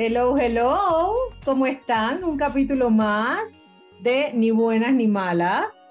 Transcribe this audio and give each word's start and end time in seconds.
Hello, 0.00 0.38
hello, 0.38 1.12
¿cómo 1.44 1.66
están? 1.66 2.22
Un 2.22 2.36
capítulo 2.36 2.88
más 2.88 3.50
de 4.00 4.30
Ni 4.32 4.52
Buenas 4.52 4.94
ni 4.94 5.08
Malas. 5.08 5.84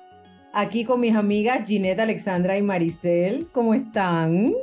Aquí 0.53 0.85
con 0.85 1.01
mis 1.01 1.13
amigas 1.13 1.67
Ginette, 1.67 1.99
Alexandra 1.99 2.57
y 2.57 2.61
Maricel. 2.61 3.49
¿Cómo 3.51 3.73
están? 3.73 4.53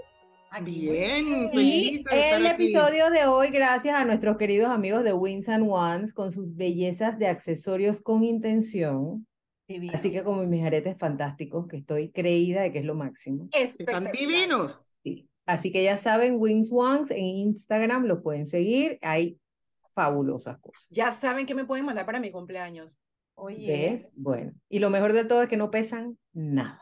Bien, 0.62 1.50
Y 1.52 2.02
el 2.10 2.46
aquí. 2.46 2.54
episodio 2.54 3.10
de 3.10 3.26
hoy, 3.26 3.50
gracias 3.50 3.94
a 3.94 4.06
nuestros 4.06 4.38
queridos 4.38 4.70
amigos 4.70 5.04
de 5.04 5.12
Wins 5.12 5.50
and 5.50 5.66
Ones 5.68 6.14
con 6.14 6.32
sus 6.32 6.56
bellezas 6.56 7.18
de 7.18 7.26
accesorios 7.26 8.00
con 8.00 8.24
intención. 8.24 9.26
Así 9.92 10.10
que 10.10 10.22
como 10.24 10.42
mis 10.44 10.64
aretes 10.64 10.96
fantásticos, 10.96 11.66
que 11.68 11.76
estoy 11.76 12.10
creída 12.10 12.62
de 12.62 12.72
que 12.72 12.78
es 12.78 12.84
lo 12.86 12.94
máximo. 12.94 13.48
Están 13.52 14.10
divinos. 14.10 14.86
Sí. 15.02 15.28
Así 15.46 15.70
que 15.70 15.82
ya 15.82 15.98
saben, 15.98 16.36
Wings 16.38 16.72
Ones 16.72 17.10
en 17.10 17.24
Instagram 17.24 18.04
lo 18.04 18.22
pueden 18.22 18.46
seguir. 18.46 18.98
Hay 19.02 19.38
fabulosas 19.94 20.58
cosas. 20.58 20.86
Ya 20.90 21.12
saben 21.12 21.46
que 21.46 21.54
me 21.54 21.64
pueden 21.64 21.84
mandar 21.86 22.06
para 22.06 22.20
mi 22.20 22.30
cumpleaños. 22.30 22.98
Oye, 23.36 23.66
¿Ves? 23.90 24.14
Bueno, 24.16 24.52
y 24.68 24.78
lo 24.78 24.90
mejor 24.90 25.12
de 25.12 25.24
todo 25.24 25.42
es 25.42 25.48
que 25.48 25.56
no 25.56 25.70
pesan 25.70 26.18
nada. 26.32 26.80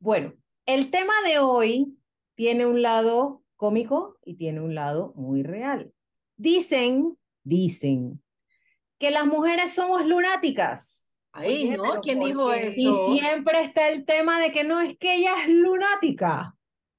Bueno, 0.00 0.32
el 0.66 0.90
tema 0.90 1.12
de 1.26 1.38
hoy 1.38 1.96
tiene 2.34 2.66
un 2.66 2.82
lado 2.82 3.42
cómico 3.56 4.16
y 4.24 4.34
tiene 4.36 4.60
un 4.60 4.74
lado 4.74 5.12
muy 5.16 5.42
real. 5.42 5.92
Dicen, 6.36 7.16
dicen, 7.42 8.22
que 8.98 9.10
las 9.10 9.26
mujeres 9.26 9.72
somos 9.72 10.04
lunáticas. 10.06 11.16
Ahí, 11.32 11.68
Oye, 11.68 11.76
¿no? 11.76 12.00
¿Quién 12.00 12.18
¿por 12.18 12.28
dijo 12.28 12.50
qué? 12.50 12.68
eso? 12.68 12.80
Y 12.80 13.18
siempre 13.18 13.60
está 13.60 13.88
el 13.90 14.04
tema 14.04 14.40
de 14.40 14.50
que 14.52 14.64
no 14.64 14.80
es 14.80 14.96
que 14.98 15.16
ella 15.16 15.32
es 15.42 15.48
lunática. 15.48 16.56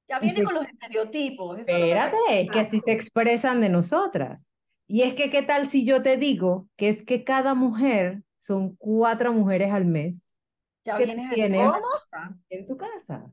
ya 0.07 0.19
viene 0.19 0.43
con 0.43 0.53
los 0.55 0.65
estereotipos. 0.67 1.59
eso 1.59 1.71
no 1.71 1.77
Espérate, 1.77 2.17
parece 2.27 2.41
es 2.41 2.51
que 2.51 2.59
así 2.59 2.79
se 2.79 2.91
expresan 2.93 3.61
de 3.61 3.69
nosotras. 3.69 4.51
Y 4.91 5.03
es 5.03 5.13
que, 5.13 5.29
¿qué 5.29 5.43
tal 5.43 5.69
si 5.69 5.85
yo 5.85 6.01
te 6.01 6.17
digo 6.17 6.67
que 6.75 6.89
es 6.89 7.03
que 7.05 7.23
cada 7.23 7.53
mujer 7.53 8.23
son 8.39 8.75
cuatro 8.75 9.31
mujeres 9.31 9.71
al 9.71 9.85
mes 9.85 10.33
Ya 10.83 10.97
¿qué 10.97 11.05
vienes 11.05 11.31
a- 11.31 11.35
tienes? 11.35 11.67
¿Cómo? 11.69 12.35
en 12.49 12.65
tu 12.67 12.75
casa? 12.75 13.31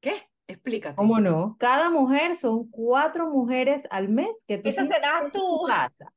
¿Qué? 0.00 0.12
Explícate. 0.46 0.94
¿Cómo 0.94 1.18
no? 1.18 1.56
Cada 1.58 1.90
mujer 1.90 2.36
son 2.36 2.68
cuatro 2.70 3.28
mujeres 3.28 3.82
al 3.90 4.08
mes 4.10 4.44
que 4.46 4.58
tú 4.58 4.68
Esa 4.68 4.82
tienes 4.82 4.96
serás 4.96 5.22
en 5.24 5.32
tu 5.32 5.62
casa. 5.66 6.12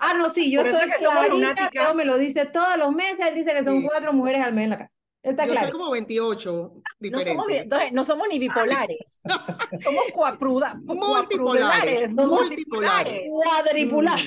Ah, 0.00 0.12
no, 0.14 0.28
sí, 0.28 0.50
yo 0.50 0.60
Por 0.60 0.68
estoy 0.70 0.88
es 0.90 0.96
que 0.96 1.04
clarita, 1.04 1.94
me 1.94 2.04
lo 2.04 2.18
dice 2.18 2.44
todos 2.46 2.76
los 2.76 2.92
meses, 2.92 3.20
él 3.28 3.34
dice 3.36 3.52
que 3.54 3.64
son 3.64 3.80
Sí. 3.80 3.86
cuatro 3.86 4.12
mujeres 4.12 4.44
al 4.44 4.52
mes 4.52 4.64
en 4.64 4.70
la 4.70 4.78
casa. 4.78 4.98
Está 5.26 5.44
Yo 5.46 5.52
claro. 5.52 5.68
soy 5.68 5.78
como 5.78 5.90
28 5.90 6.72
No 6.74 6.82
diferentes. 7.00 7.26
somos, 7.28 7.46
bi- 7.48 7.56
entonces, 7.56 7.92
no 7.92 8.04
somos 8.04 8.28
ni 8.28 8.38
bipolares. 8.38 9.22
somos 9.82 10.04
cuapruda, 10.12 10.74
Multipolares, 10.84 12.12
multipolares, 12.14 12.14
multipolares. 12.14 13.22
Cuadripular. 13.32 14.20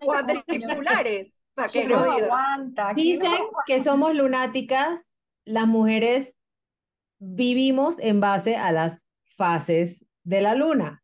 cuadripulares. 0.00 1.36
O 1.56 1.60
sea, 1.60 1.66
qué 1.66 1.80
¿Quién 1.80 1.88
nos 1.90 2.04
jodido. 2.04 2.26
aguanta? 2.26 2.92
¿Quién 2.94 3.18
nos 3.18 3.28
Dicen 3.30 3.44
que 3.66 3.82
somos 3.82 4.14
lunáticas, 4.14 5.14
las 5.44 5.66
mujeres 5.66 6.40
vivimos 7.18 7.98
en 7.98 8.20
base 8.20 8.56
a 8.56 8.72
las 8.72 9.06
fases 9.36 10.06
de 10.22 10.40
la 10.42 10.54
luna. 10.54 11.02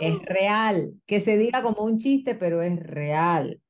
Es 0.00 0.16
real, 0.22 0.92
que 1.06 1.20
se 1.20 1.36
diga 1.36 1.62
como 1.62 1.84
un 1.84 1.98
chiste, 1.98 2.34
pero 2.34 2.62
es 2.62 2.80
real. 2.80 3.60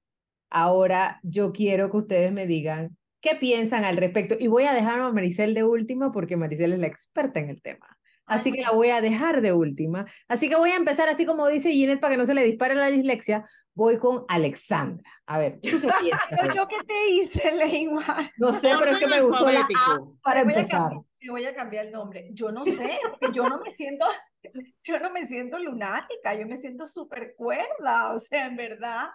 Ahora 0.50 1.20
yo 1.22 1.52
quiero 1.52 1.90
que 1.90 1.96
ustedes 1.98 2.32
me 2.32 2.46
digan 2.46 2.96
qué 3.24 3.34
piensan 3.34 3.84
al 3.84 3.96
respecto 3.96 4.36
y 4.38 4.48
voy 4.48 4.64
a 4.64 4.74
dejar 4.74 5.00
a 5.00 5.10
Maricel 5.10 5.54
de 5.54 5.64
última 5.64 6.12
porque 6.12 6.36
Maricel 6.36 6.74
es 6.74 6.78
la 6.78 6.86
experta 6.86 7.40
en 7.40 7.48
el 7.48 7.62
tema. 7.62 7.96
Así 8.26 8.52
que 8.52 8.60
la 8.60 8.70
voy 8.70 8.88
a 8.88 9.00
dejar 9.00 9.40
de 9.40 9.52
última. 9.52 10.06
Así 10.28 10.48
que 10.48 10.56
voy 10.56 10.70
a 10.70 10.76
empezar 10.76 11.08
así 11.08 11.26
como 11.26 11.46
dice 11.48 11.72
Ginette 11.72 12.00
para 12.00 12.12
que 12.12 12.16
no 12.18 12.26
se 12.26 12.34
le 12.34 12.44
dispare 12.44 12.74
la 12.74 12.88
dislexia. 12.88 13.44
Voy 13.74 13.98
con 13.98 14.24
Alexandra. 14.28 15.10
A 15.26 15.38
ver, 15.38 15.54
¿tú 15.60 15.80
qué 15.80 15.88
piensas? 16.00 16.30
Yo 16.56 16.68
qué 16.68 16.76
te 16.86 17.10
hice, 17.10 17.50
Leymar. 17.52 18.30
No 18.36 18.52
sé, 18.52 18.72
pero 18.78 18.92
es 18.92 18.98
que 18.98 19.06
me 19.06 19.20
gustó 19.22 19.48
la 19.48 19.60
A 19.60 19.98
para 20.22 20.42
empezar. 20.42 20.92
le 21.20 21.30
voy 21.30 21.44
a 21.44 21.54
cambiar 21.54 21.86
el 21.86 21.92
nombre. 21.92 22.28
Yo 22.32 22.52
no 22.52 22.64
sé, 22.64 22.90
porque 23.10 23.34
yo 23.34 23.48
no 23.48 23.58
me 23.58 23.70
siento, 23.70 24.06
yo 24.84 24.98
no 24.98 25.10
me 25.10 25.26
siento 25.26 25.58
lunática, 25.58 26.34
yo 26.34 26.46
me 26.46 26.58
siento 26.58 26.86
súper 26.86 27.34
cuerda, 27.36 28.14
o 28.14 28.18
sea, 28.18 28.46
en 28.46 28.56
verdad, 28.56 29.08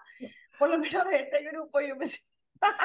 por 0.57 0.69
lo 0.69 0.79
menos 0.79 1.07
de 1.09 1.19
este 1.19 1.43
grupo 1.43 1.79
yo 1.79 1.95
me 1.95 2.07
siento, 2.07 2.38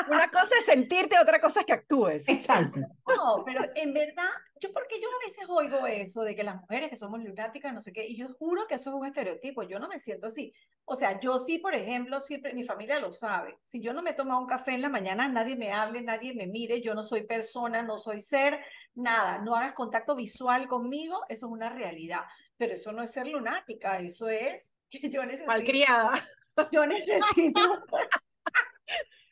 Una 0.08 0.30
cosa 0.30 0.54
es 0.58 0.66
sentirte, 0.66 1.18
otra 1.18 1.40
cosa 1.40 1.60
es 1.60 1.66
que 1.66 1.72
actúes. 1.72 2.28
Exacto. 2.28 2.80
no, 3.08 3.42
pero 3.44 3.64
en 3.74 3.92
verdad, 3.92 4.28
yo 4.60 4.72
porque 4.72 5.00
yo 5.00 5.08
a 5.08 5.26
veces 5.26 5.46
oigo 5.48 5.86
eso 5.86 6.22
de 6.22 6.36
que 6.36 6.44
las 6.44 6.60
mujeres 6.60 6.90
que 6.90 6.96
somos 6.96 7.20
lunáticas, 7.22 7.72
no 7.72 7.80
sé 7.80 7.92
qué, 7.92 8.06
y 8.06 8.16
yo 8.16 8.28
juro 8.34 8.66
que 8.66 8.74
eso 8.74 8.90
es 8.90 8.96
un 8.96 9.06
estereotipo, 9.06 9.62
yo 9.62 9.78
no 9.78 9.88
me 9.88 9.98
siento 9.98 10.26
así. 10.26 10.52
O 10.84 10.94
sea, 10.94 11.18
yo 11.20 11.38
sí, 11.38 11.58
por 11.58 11.74
ejemplo, 11.74 12.20
siempre, 12.20 12.54
mi 12.54 12.64
familia 12.64 13.00
lo 13.00 13.12
sabe, 13.12 13.58
si 13.64 13.80
yo 13.80 13.92
no 13.92 14.02
me 14.02 14.12
tomo 14.12 14.38
un 14.38 14.46
café 14.46 14.72
en 14.72 14.82
la 14.82 14.88
mañana, 14.88 15.28
nadie 15.28 15.56
me 15.56 15.72
hable, 15.72 16.02
nadie 16.02 16.34
me 16.34 16.46
mire, 16.46 16.80
yo 16.80 16.94
no 16.94 17.02
soy 17.02 17.26
persona, 17.26 17.82
no 17.82 17.96
soy 17.96 18.20
ser, 18.20 18.60
nada, 18.94 19.38
no 19.38 19.56
hagas 19.56 19.72
contacto 19.72 20.14
visual 20.14 20.68
conmigo, 20.68 21.24
eso 21.28 21.46
es 21.46 21.52
una 21.52 21.70
realidad, 21.70 22.22
pero 22.56 22.74
eso 22.74 22.92
no 22.92 23.02
es 23.02 23.12
ser 23.12 23.26
lunática, 23.26 23.98
eso 23.98 24.28
es 24.28 24.74
que 24.90 25.10
yo 25.10 25.24
necesito, 25.24 25.50
Malcriada. 25.50 26.22
yo 26.70 26.86
necesito, 26.86 27.60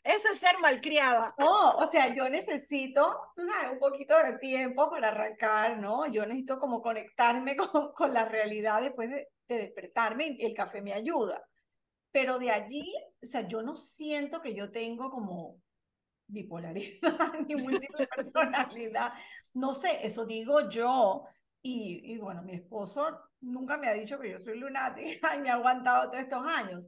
Eso 0.05 0.29
es 0.33 0.39
ser 0.41 0.59
malcriada. 0.61 1.33
no, 1.39 1.77
o 1.77 1.87
sea, 1.87 2.13
yo 2.15 2.29
necesito, 2.29 3.03
tú 3.37 3.43
sabes, 3.47 3.73
un 3.73 3.79
poquito 3.79 4.15
de 4.17 4.37
tiempo 4.39 4.91
para 4.91 5.09
arrancar, 5.11 5.79
¿no? 5.79 6.07
Yo 6.11 6.27
necesito 6.27 6.59
como 6.59 6.83
conectarme 6.83 7.57
con, 7.57 7.93
con 7.93 8.13
la 8.13 8.25
realidad 8.25 8.81
después 8.83 9.11
de, 9.11 9.29
de 9.49 9.59
despertarme 9.59 10.37
y 10.39 10.45
el 10.45 10.55
café 10.55 10.83
me 10.83 10.93
ayuda. 10.93 11.43
Pero 12.13 12.39
de 12.39 12.51
allí, 12.51 12.85
o 13.23 13.27
sea, 13.27 13.47
yo 13.49 13.63
no 13.63 13.77
siento 13.77 14.43
que 14.43 14.55
yo 14.55 14.71
tengo 14.73 15.11
como 15.11 15.61
bipolaridad 16.29 17.33
ni 17.49 17.57
múltiple 17.57 18.07
personalidad. 18.17 19.13
No 19.55 19.75
sé, 19.75 20.01
eso 20.07 20.27
digo 20.27 20.69
yo. 20.69 21.25
Y, 21.63 22.15
y 22.15 22.19
bueno, 22.19 22.43
mi 22.43 22.55
esposo 22.55 23.21
nunca 23.41 23.77
me 23.79 23.89
ha 23.89 23.95
dicho 23.95 24.19
que 24.21 24.31
yo 24.31 24.41
soy 24.41 24.59
lunática 24.59 25.37
y 25.37 25.41
me 25.41 25.51
ha 25.51 25.55
aguantado 25.55 26.11
todos 26.11 26.23
estos 26.25 26.47
años. 26.47 26.85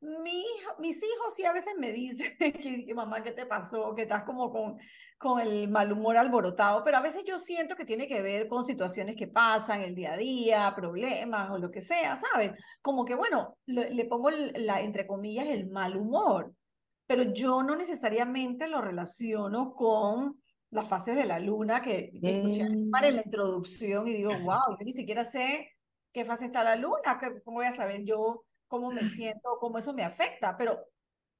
Mi 0.00 0.40
hijo- 0.42 0.74
mis 0.78 0.96
hijos 0.96 1.34
sí 1.34 1.44
a 1.44 1.52
veces 1.52 1.74
me 1.78 1.92
dicen 1.92 2.32
que, 2.60 2.84
que, 2.86 2.94
mamá, 2.94 3.22
¿qué 3.22 3.32
te 3.32 3.46
pasó? 3.46 3.94
Que 3.94 4.02
estás 4.02 4.24
como 4.24 4.50
con, 4.52 4.76
con 5.18 5.40
el 5.40 5.68
mal 5.68 5.90
humor 5.92 6.16
alborotado, 6.16 6.84
pero 6.84 6.98
a 6.98 7.00
veces 7.02 7.24
yo 7.26 7.38
siento 7.38 7.76
que 7.76 7.84
tiene 7.86 8.06
que 8.06 8.22
ver 8.22 8.46
con 8.48 8.62
situaciones 8.64 9.16
que 9.16 9.26
pasan 9.26 9.80
el 9.80 9.94
día 9.94 10.12
a 10.12 10.16
día, 10.16 10.72
problemas 10.76 11.50
o 11.50 11.58
lo 11.58 11.70
que 11.70 11.80
sea, 11.80 12.16
¿sabes? 12.16 12.52
Como 12.82 13.04
que, 13.04 13.14
bueno, 13.14 13.56
le, 13.66 13.90
le 13.90 14.04
pongo 14.04 14.30
la, 14.30 14.80
entre 14.82 15.06
comillas, 15.06 15.46
el 15.46 15.68
mal 15.70 15.96
humor, 15.96 16.52
pero 17.06 17.22
yo 17.22 17.62
no 17.62 17.74
necesariamente 17.76 18.68
lo 18.68 18.82
relaciono 18.82 19.72
con 19.74 20.42
las 20.70 20.86
fases 20.88 21.16
de 21.16 21.24
la 21.24 21.38
luna 21.38 21.80
que, 21.80 22.10
que 22.20 22.38
escuché 22.38 22.64
Mm. 22.64 22.72
Aymar 22.72 23.04
en 23.06 23.16
la 23.16 23.22
introducción 23.24 24.06
y 24.08 24.12
digo, 24.12 24.30
wow, 24.44 24.76
yo 24.78 24.84
ni 24.84 24.92
siquiera 24.92 25.24
sé 25.24 25.70
qué 26.12 26.24
fase 26.24 26.46
está 26.46 26.62
la 26.64 26.76
luna, 26.76 27.18
¿cómo 27.44 27.58
voy 27.58 27.66
a 27.66 27.72
saber 27.74 28.02
yo 28.04 28.44
cómo 28.68 28.92
me 28.92 29.04
siento, 29.06 29.58
cómo 29.60 29.78
eso 29.78 29.92
me 29.94 30.04
afecta? 30.04 30.56
Pero 30.56 30.80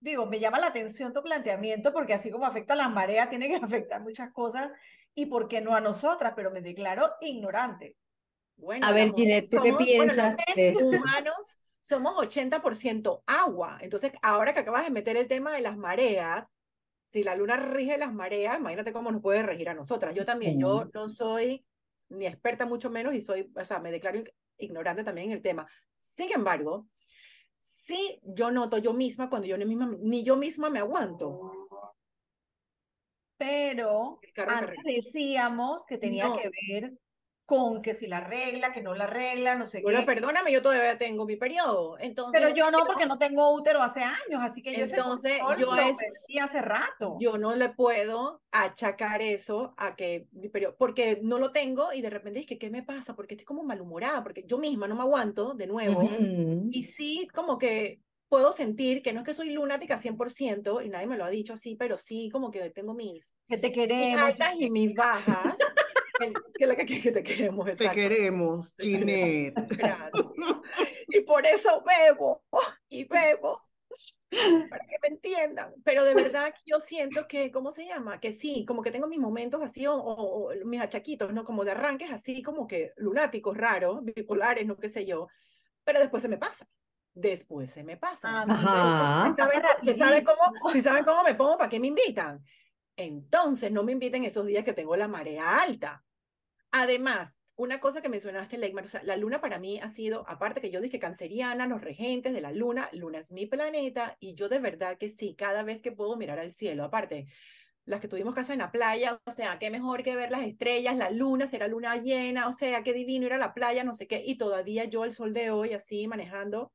digo, 0.00 0.26
me 0.26 0.40
llama 0.40 0.58
la 0.58 0.68
atención 0.68 1.12
tu 1.12 1.22
planteamiento 1.22 1.92
porque 1.92 2.14
así 2.14 2.30
como 2.30 2.46
afecta 2.46 2.74
a 2.74 2.76
las 2.76 2.90
mareas, 2.92 3.28
tiene 3.28 3.48
que 3.48 3.56
afectar 3.62 4.00
muchas 4.02 4.32
cosas 4.32 4.70
y 5.14 5.26
por 5.26 5.48
qué 5.48 5.60
no 5.60 5.74
a 5.74 5.80
nosotras, 5.80 6.32
pero 6.36 6.50
me 6.50 6.60
declaro 6.62 7.10
ignorante. 7.20 7.96
Bueno, 8.56 8.88
A 8.88 8.92
ver, 8.92 9.12
Ginette, 9.14 9.50
¿tú 9.50 9.60
qué 9.60 9.72
bueno, 9.96 10.14
los 10.14 10.32
piensas 10.32 10.36
esto? 10.54 10.86
humanos 10.90 11.58
somos 11.80 12.14
80% 12.16 13.22
agua. 13.26 13.78
Entonces, 13.80 14.12
ahora 14.22 14.52
que 14.54 14.60
acabas 14.60 14.84
de 14.84 14.90
meter 14.90 15.16
el 15.16 15.28
tema 15.28 15.52
de 15.52 15.60
las 15.62 15.76
mareas, 15.76 16.50
si 17.02 17.22
la 17.24 17.34
luna 17.36 17.56
rige 17.56 17.98
las 17.98 18.12
mareas, 18.12 18.58
imagínate 18.58 18.92
cómo 18.92 19.12
nos 19.12 19.22
puede 19.22 19.42
regir 19.42 19.68
a 19.68 19.74
nosotras. 19.74 20.14
Yo 20.14 20.24
también, 20.24 20.58
yo 20.58 20.86
no 20.94 21.08
soy 21.08 21.64
ni 22.08 22.26
experta 22.26 22.66
mucho 22.66 22.90
menos 22.90 23.14
y 23.14 23.20
soy, 23.20 23.52
o 23.54 23.64
sea, 23.64 23.78
me 23.80 23.90
declaro 23.90 24.18
ig- 24.20 24.32
ignorante 24.58 25.04
también 25.04 25.28
en 25.30 25.36
el 25.36 25.42
tema. 25.42 25.66
Sin 25.96 26.32
embargo, 26.32 26.88
sí 27.58 28.20
yo 28.22 28.50
noto 28.50 28.78
yo 28.78 28.92
misma 28.92 29.28
cuando 29.28 29.46
yo 29.48 29.56
ni, 29.58 29.64
misma, 29.66 29.94
ni 30.00 30.22
yo 30.22 30.36
misma 30.36 30.70
me 30.70 30.78
aguanto. 30.78 31.52
Pero 33.38 34.18
antes 34.46 34.78
decíamos 34.84 35.84
que 35.86 35.98
tenía 35.98 36.28
No. 36.28 36.36
que 36.36 36.50
ver 36.68 36.92
con 37.46 37.80
que 37.80 37.94
si 37.94 38.08
la 38.08 38.20
regla, 38.20 38.72
que 38.72 38.82
no 38.82 38.94
la 38.94 39.06
regla, 39.06 39.54
no 39.54 39.66
sé 39.66 39.80
Bueno, 39.82 40.00
qué. 40.00 40.06
perdóname, 40.06 40.52
yo 40.52 40.62
todavía 40.62 40.98
tengo 40.98 41.24
mi 41.26 41.36
periodo. 41.36 41.96
Entonces, 42.00 42.40
Pero 42.42 42.54
yo 42.56 42.70
no, 42.70 42.78
porque 42.84 43.06
no 43.06 43.18
tengo 43.18 43.54
útero 43.54 43.82
hace 43.82 44.02
años, 44.02 44.40
así 44.40 44.62
que 44.62 44.72
yo 44.72 44.80
Entonces, 44.80 45.38
control 45.38 45.60
yo 45.60 45.74
lo 45.76 45.82
es- 45.82 45.96
perdí 45.96 46.38
hace 46.40 46.60
rato. 46.60 47.16
yo 47.20 47.38
no 47.38 47.54
le 47.54 47.68
puedo 47.70 48.42
achacar 48.50 49.22
eso 49.22 49.74
a 49.76 49.94
que 49.94 50.26
mi 50.32 50.48
periodo, 50.48 50.76
porque 50.78 51.20
no 51.22 51.38
lo 51.38 51.52
tengo 51.52 51.92
y 51.92 52.02
de 52.02 52.10
repente 52.10 52.40
es 52.40 52.46
que, 52.46 52.58
¿qué 52.58 52.68
me 52.70 52.82
pasa? 52.82 53.14
Porque 53.14 53.34
estoy 53.34 53.44
como 53.44 53.62
malhumorada, 53.62 54.22
porque 54.24 54.44
yo 54.46 54.58
misma 54.58 54.88
no 54.88 54.96
me 54.96 55.02
aguanto 55.02 55.54
de 55.54 55.66
nuevo. 55.68 56.10
Y 56.70 56.82
sí, 56.82 57.28
como 57.32 57.58
que 57.58 58.00
puedo 58.28 58.50
sentir 58.50 59.02
que 59.02 59.12
no 59.12 59.20
es 59.20 59.26
que 59.26 59.34
soy 59.34 59.50
lunática 59.50 59.98
100%, 59.98 60.82
y 60.82 60.88
nadie 60.88 61.06
me 61.06 61.16
lo 61.16 61.24
ha 61.24 61.30
dicho 61.30 61.52
así, 61.52 61.76
pero 61.76 61.96
sí 61.96 62.28
como 62.32 62.50
que 62.50 62.70
tengo 62.70 62.92
mis, 62.92 63.34
que 63.48 63.56
te 63.58 63.68
mis 63.68 63.74
queremos. 63.74 64.20
altas 64.20 64.54
y 64.58 64.68
mis 64.70 64.94
bajas. 64.96 65.54
Que, 66.18 66.32
que, 66.58 66.66
la 66.66 66.76
que, 66.76 66.86
que 66.86 67.12
te 67.12 67.22
queremos, 67.22 67.64
Te 67.66 67.72
exacto. 67.72 67.94
queremos, 67.94 68.76
Te 68.76 68.82
queremos. 68.84 69.00
Ginette. 69.00 69.54
Y 71.08 71.20
por 71.20 71.46
eso 71.46 71.82
bebo. 71.86 72.44
y 72.88 73.04
bebo 73.04 73.60
para 74.68 74.84
que 74.86 74.96
me 75.02 75.08
entiendan. 75.14 75.74
Pero 75.84 76.04
de 76.04 76.14
verdad 76.14 76.52
yo 76.66 76.80
siento 76.80 77.26
que, 77.26 77.50
¿cómo 77.50 77.70
se 77.70 77.86
llama? 77.86 78.20
Que 78.20 78.32
sí, 78.32 78.64
como 78.66 78.82
que 78.82 78.90
tengo 78.90 79.06
mis 79.08 79.18
momentos 79.20 79.62
así, 79.62 79.86
o, 79.86 79.94
o- 79.94 80.50
o 80.52 80.64
mis 80.64 80.80
achaquitos, 80.80 81.32
¿no? 81.32 81.44
Como 81.44 81.64
de 81.64 81.70
arranques 81.72 82.10
así, 82.10 82.42
como 82.42 82.66
que 82.66 82.92
lunáticos, 82.96 83.56
raros, 83.56 84.00
bipolares, 84.04 84.66
no 84.66 84.76
qué 84.76 84.88
sé 84.88 85.06
yo. 85.06 85.28
Pero 85.84 86.00
después 86.00 86.22
se 86.22 86.28
me 86.28 86.38
pasa. 86.38 86.68
Después 87.14 87.70
se 87.72 87.82
me 87.82 87.96
pasa. 87.96 88.28
Ah, 88.32 88.44
Ajá. 88.48 89.34
Saben, 89.36 89.62
saben 89.96 90.24
cómo, 90.24 90.70
si 90.70 90.80
saben 90.82 91.04
cómo 91.04 91.22
me 91.22 91.34
pongo, 91.34 91.56
¿para 91.56 91.70
qué 91.70 91.80
me 91.80 91.86
invitan? 91.86 92.44
Entonces, 92.96 93.70
no 93.70 93.82
me 93.82 93.92
inviten 93.92 94.24
esos 94.24 94.46
días 94.46 94.64
que 94.64 94.72
tengo 94.72 94.96
la 94.96 95.08
marea 95.08 95.60
alta. 95.60 96.04
Además, 96.70 97.38
una 97.56 97.80
cosa 97.80 98.02
que 98.02 98.08
mencionaste, 98.08 98.58
Leigmar, 98.58 98.84
o 98.84 98.88
sea, 98.88 99.02
la 99.02 99.16
luna 99.16 99.40
para 99.40 99.58
mí 99.58 99.80
ha 99.80 99.88
sido, 99.88 100.28
aparte 100.28 100.60
que 100.60 100.70
yo 100.70 100.80
dije 100.80 100.98
canceriana, 100.98 101.66
los 101.66 101.80
regentes 101.80 102.34
de 102.34 102.40
la 102.42 102.52
luna, 102.52 102.88
luna 102.92 103.18
es 103.18 103.32
mi 103.32 103.46
planeta, 103.46 104.16
y 104.20 104.34
yo 104.34 104.48
de 104.48 104.58
verdad 104.58 104.98
que 104.98 105.08
sí, 105.08 105.34
cada 105.34 105.62
vez 105.62 105.80
que 105.80 105.92
puedo 105.92 106.16
mirar 106.16 106.38
al 106.38 106.52
cielo, 106.52 106.84
aparte, 106.84 107.28
las 107.86 108.00
que 108.00 108.08
tuvimos 108.08 108.34
casa 108.34 108.52
en 108.52 108.58
la 108.58 108.72
playa, 108.72 109.18
o 109.24 109.30
sea, 109.30 109.58
qué 109.58 109.70
mejor 109.70 110.02
que 110.02 110.16
ver 110.16 110.30
las 110.30 110.42
estrellas, 110.42 110.96
la 110.96 111.08
luna, 111.10 111.46
será 111.46 111.68
luna 111.68 111.96
llena, 111.96 112.48
o 112.48 112.52
sea, 112.52 112.82
qué 112.82 112.92
divino 112.92 113.26
ir 113.26 113.32
a 113.32 113.38
la 113.38 113.54
playa, 113.54 113.84
no 113.84 113.94
sé 113.94 114.06
qué, 114.06 114.22
y 114.26 114.36
todavía 114.36 114.84
yo 114.84 115.04
el 115.04 115.12
sol 115.12 115.32
de 115.32 115.50
hoy, 115.50 115.72
así 115.72 116.06
manejando, 116.08 116.72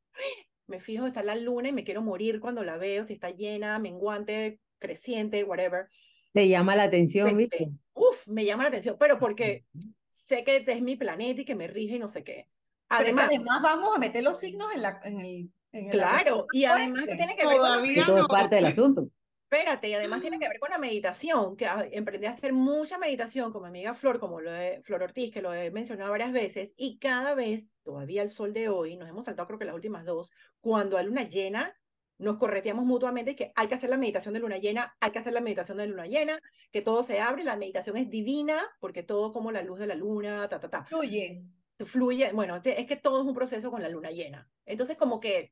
me 0.67 0.79
fijo, 0.79 1.05
está 1.05 1.21
la 1.21 1.35
luna 1.35 1.69
y 1.69 1.73
me 1.73 1.83
quiero 1.83 2.01
morir 2.01 2.39
cuando 2.39 2.63
la 2.63 2.77
veo, 2.77 3.03
si 3.03 3.13
está 3.13 3.29
llena, 3.29 3.77
menguante, 3.77 4.59
creciente, 4.79 5.43
whatever. 5.43 5.89
Te 6.33 6.47
llama 6.47 6.75
la 6.75 6.83
atención, 6.83 7.27
Este, 7.27 7.37
¿viste? 7.37 7.71
Uf, 7.93 8.27
me 8.27 8.45
llama 8.45 8.63
la 8.63 8.69
atención, 8.69 8.97
pero 8.99 9.19
porque 9.19 9.65
sé 10.07 10.43
que 10.43 10.63
es 10.65 10.81
mi 10.81 10.95
planeta 10.95 11.41
y 11.41 11.45
que 11.45 11.55
me 11.55 11.67
rige 11.67 11.95
y 11.95 11.99
no 11.99 12.07
sé 12.07 12.23
qué. 12.23 12.47
Además, 12.89 13.27
además 13.27 13.61
vamos 13.61 13.95
a 13.95 13.99
meter 13.99 14.23
los 14.23 14.39
signos 14.39 14.73
en, 14.73 14.81
la, 14.81 14.99
en 15.03 15.19
el... 15.19 15.51
En 15.73 15.85
el 15.85 15.91
claro, 15.91 16.45
y 16.51 16.65
además 16.65 17.05
que 17.07 17.15
tiene 17.15 17.35
que 17.37 17.47
ver 17.47 17.57
con 17.57 17.65
Todavía 17.65 18.05
todo 18.05 18.17
es 18.17 18.27
parte 18.27 18.55
del 18.55 18.65
asunto. 18.65 19.07
Espérate, 19.49 19.87
y 19.87 19.93
además 19.93 20.19
tiene 20.19 20.37
que 20.37 20.47
ver 20.49 20.59
con 20.59 20.69
la 20.69 20.77
meditación, 20.77 21.55
que 21.55 21.65
a- 21.65 21.87
emprendí 21.91 22.25
a 22.25 22.31
hacer 22.31 22.51
mucha 22.51 22.97
meditación 22.97 23.53
con 23.53 23.61
mi 23.61 23.69
amiga 23.69 23.93
Flor, 23.93 24.19
como 24.19 24.41
lo 24.41 24.51
de 24.51 24.81
Flor 24.83 25.03
Ortiz, 25.03 25.31
que 25.31 25.41
lo 25.41 25.53
he 25.53 25.71
mencionado 25.71 26.11
varias 26.11 26.33
veces, 26.33 26.73
y 26.75 26.97
cada 26.99 27.35
vez, 27.35 27.77
todavía 27.83 28.21
el 28.21 28.29
sol 28.29 28.51
de 28.51 28.67
hoy, 28.67 28.97
nos 28.97 29.07
hemos 29.07 29.25
saltado 29.25 29.47
creo 29.47 29.59
que 29.59 29.65
las 29.65 29.75
últimas 29.75 30.03
dos, 30.05 30.31
cuando 30.59 30.97
a 30.97 31.03
luna 31.03 31.23
llena, 31.23 31.73
nos 32.21 32.37
correteamos 32.37 32.85
mutuamente 32.85 33.35
que 33.35 33.51
hay 33.55 33.67
que 33.67 33.75
hacer 33.75 33.89
la 33.89 33.97
meditación 33.97 34.33
de 34.33 34.39
luna 34.39 34.57
llena, 34.57 34.95
hay 34.99 35.11
que 35.11 35.19
hacer 35.19 35.33
la 35.33 35.41
meditación 35.41 35.77
de 35.77 35.87
luna 35.87 36.05
llena, 36.07 36.39
que 36.71 36.81
todo 36.81 37.03
se 37.03 37.19
abre, 37.19 37.43
la 37.43 37.57
meditación 37.57 37.97
es 37.97 38.09
divina, 38.09 38.61
porque 38.79 39.03
todo 39.03 39.31
como 39.31 39.51
la 39.51 39.61
luz 39.63 39.79
de 39.79 39.87
la 39.87 39.95
luna, 39.95 40.47
ta, 40.47 40.59
ta, 40.59 40.69
ta 40.69 40.85
Fluye. 40.85 41.43
fluye, 41.85 42.31
bueno, 42.33 42.61
te- 42.61 42.79
es 42.79 42.87
que 42.87 42.95
todo 42.95 43.21
es 43.21 43.27
un 43.27 43.33
proceso 43.33 43.71
con 43.71 43.81
la 43.81 43.89
luna 43.89 44.11
llena. 44.11 44.47
Entonces, 44.65 44.97
como 44.97 45.19
que 45.19 45.51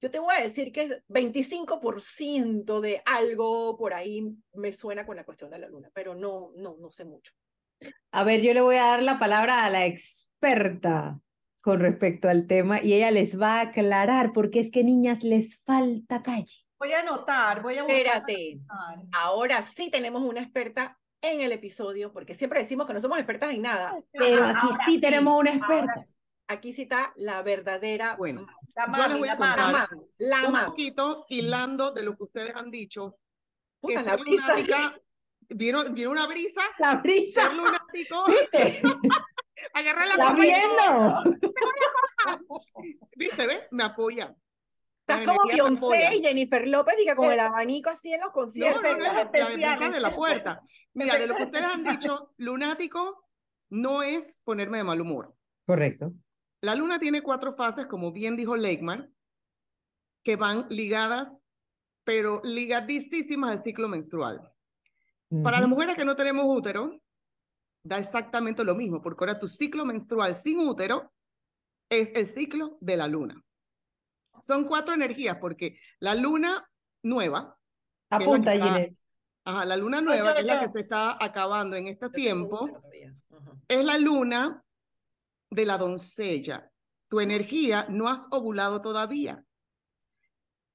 yo 0.00 0.10
te 0.10 0.18
voy 0.18 0.34
a 0.36 0.42
decir 0.42 0.70
que 0.72 0.82
es 0.82 1.02
25% 1.08 2.80
de 2.80 3.02
algo 3.06 3.76
por 3.76 3.94
ahí 3.94 4.36
me 4.52 4.70
suena 4.72 5.06
con 5.06 5.16
la 5.16 5.24
cuestión 5.24 5.50
de 5.50 5.58
la 5.58 5.68
luna, 5.68 5.90
pero 5.94 6.14
no, 6.14 6.52
no, 6.56 6.76
no 6.78 6.90
sé 6.90 7.04
mucho. 7.04 7.32
A 8.12 8.24
ver, 8.24 8.40
yo 8.42 8.52
le 8.54 8.60
voy 8.60 8.76
a 8.76 8.84
dar 8.86 9.02
la 9.02 9.18
palabra 9.18 9.64
a 9.64 9.70
la 9.70 9.86
experta 9.86 11.20
con 11.64 11.80
respecto 11.80 12.28
al 12.28 12.46
tema 12.46 12.82
y 12.82 12.92
ella 12.92 13.10
les 13.10 13.40
va 13.40 13.56
a 13.56 13.60
aclarar 13.62 14.32
porque 14.34 14.60
es 14.60 14.70
que 14.70 14.84
niñas 14.84 15.22
les 15.24 15.62
falta 15.64 16.22
calle. 16.22 16.66
Voy 16.78 16.92
a 16.92 17.00
anotar, 17.00 17.62
voy 17.62 17.78
a. 17.78 17.80
Espérate, 17.80 18.60
anotar. 18.68 19.06
ahora 19.12 19.62
sí 19.62 19.90
tenemos 19.90 20.22
una 20.22 20.42
experta 20.42 21.00
en 21.22 21.40
el 21.40 21.52
episodio, 21.52 22.12
porque 22.12 22.34
siempre 22.34 22.60
decimos 22.60 22.86
que 22.86 22.92
no 22.92 23.00
somos 23.00 23.16
expertas 23.18 23.54
en 23.54 23.62
nada. 23.62 23.98
Pero 24.12 24.44
Ajá, 24.44 24.50
aquí 24.58 24.66
ahora 24.70 24.84
sí 24.84 25.00
tenemos 25.00 25.40
una 25.40 25.54
experta. 25.54 26.02
sí. 26.02 26.14
Aquí 26.46 26.74
sí 26.74 26.82
está 26.82 27.10
la 27.16 27.40
verdadera 27.40 28.16
Bueno, 28.16 28.46
La 28.76 28.84
Yo 28.84 28.92
mami, 28.92 29.08
les 29.08 29.18
voy 29.20 29.28
a 29.28 29.34
la 29.34 29.38
mami. 29.38 29.72
la 30.18 30.36
contar 30.36 30.46
un 30.46 30.52
man. 30.52 30.66
poquito 30.66 31.24
hilando 31.30 31.92
de 31.92 32.02
lo 32.02 32.14
que 32.18 32.24
ustedes 32.24 32.54
han 32.54 32.70
dicho. 32.70 33.16
Puta, 33.80 34.02
la 34.02 34.16
brisa. 34.16 34.54
vino, 35.48 35.82
vino 35.84 36.10
una 36.10 36.26
brisa, 36.26 36.60
La 36.78 36.96
brisa, 36.96 37.40
ser 37.48 37.54
lunático, 37.54 38.24
agarrar 39.72 40.08
la 40.08 40.16
¿La 40.16 40.26
copa 40.30 40.38
y- 40.38 40.50
viendo? 40.50 41.40
¿Viste, 43.16 43.46
ves? 43.46 43.62
Me 43.70 43.82
apoyan. 43.84 44.36
Estás 45.06 45.26
como 45.26 45.40
Beyoncé 45.46 46.16
y 46.16 46.22
Jennifer 46.22 46.66
López, 46.66 46.96
diga, 46.96 47.14
con 47.14 47.30
el 47.30 47.38
abanico 47.38 47.90
así 47.90 48.12
en 48.14 48.20
los 48.20 48.28
No, 48.28 48.32
conciertos. 48.32 48.82
no, 48.82 48.92
no, 48.96 48.98
la 49.04 49.20
especiales. 49.22 49.78
brisa 49.78 49.92
de 49.92 50.00
la 50.00 50.14
puerta. 50.16 50.62
Mira, 50.94 51.18
de 51.18 51.26
lo 51.26 51.36
que 51.36 51.42
ustedes 51.44 51.66
han 51.66 51.84
dicho, 51.84 52.32
lunático 52.38 53.26
no 53.68 54.02
es 54.02 54.40
ponerme 54.44 54.78
de 54.78 54.84
mal 54.84 55.00
humor. 55.00 55.34
Correcto. 55.66 56.12
La 56.62 56.74
luna 56.74 56.98
tiene 56.98 57.20
cuatro 57.20 57.52
fases, 57.52 57.86
como 57.86 58.12
bien 58.12 58.36
dijo 58.36 58.56
Leikmar, 58.56 59.10
que 60.22 60.36
van 60.36 60.66
ligadas, 60.70 61.42
pero 62.04 62.40
ligadísimas 62.42 63.50
al 63.52 63.58
ciclo 63.58 63.88
menstrual. 63.88 64.40
Para 65.42 65.60
las 65.60 65.68
mujeres 65.68 65.96
que 65.96 66.04
no 66.06 66.16
tenemos 66.16 66.44
útero, 66.46 66.98
da 67.84 67.98
exactamente 67.98 68.64
lo 68.64 68.74
mismo, 68.74 69.00
porque 69.00 69.22
ahora 69.24 69.38
tu 69.38 69.46
ciclo 69.46 69.84
menstrual 69.84 70.34
sin 70.34 70.58
útero 70.60 71.12
es 71.90 72.10
el 72.14 72.26
ciclo 72.26 72.78
de 72.80 72.96
la 72.96 73.06
luna. 73.06 73.44
Son 74.40 74.64
cuatro 74.64 74.94
energías, 74.94 75.36
porque 75.36 75.78
la 76.00 76.14
luna 76.14 76.68
nueva, 77.02 77.56
Apunta, 78.08 78.54
está- 78.54 78.66
Ginette. 78.66 78.98
ajá, 79.44 79.64
la 79.66 79.76
luna 79.76 80.00
nueva, 80.00 80.32
que 80.34 80.40
es 80.40 80.46
la 80.46 80.60
que 80.60 80.72
se 80.72 80.80
está 80.80 81.16
acabando 81.22 81.76
en 81.76 81.88
este 81.88 82.06
Yo 82.06 82.12
tiempo, 82.12 82.68
es 83.68 83.84
la 83.84 83.98
luna 83.98 84.64
de 85.50 85.66
la 85.66 85.76
doncella. 85.78 86.70
Tu 87.08 87.20
energía 87.20 87.86
no 87.90 88.08
has 88.08 88.26
ovulado 88.30 88.80
todavía. 88.80 89.44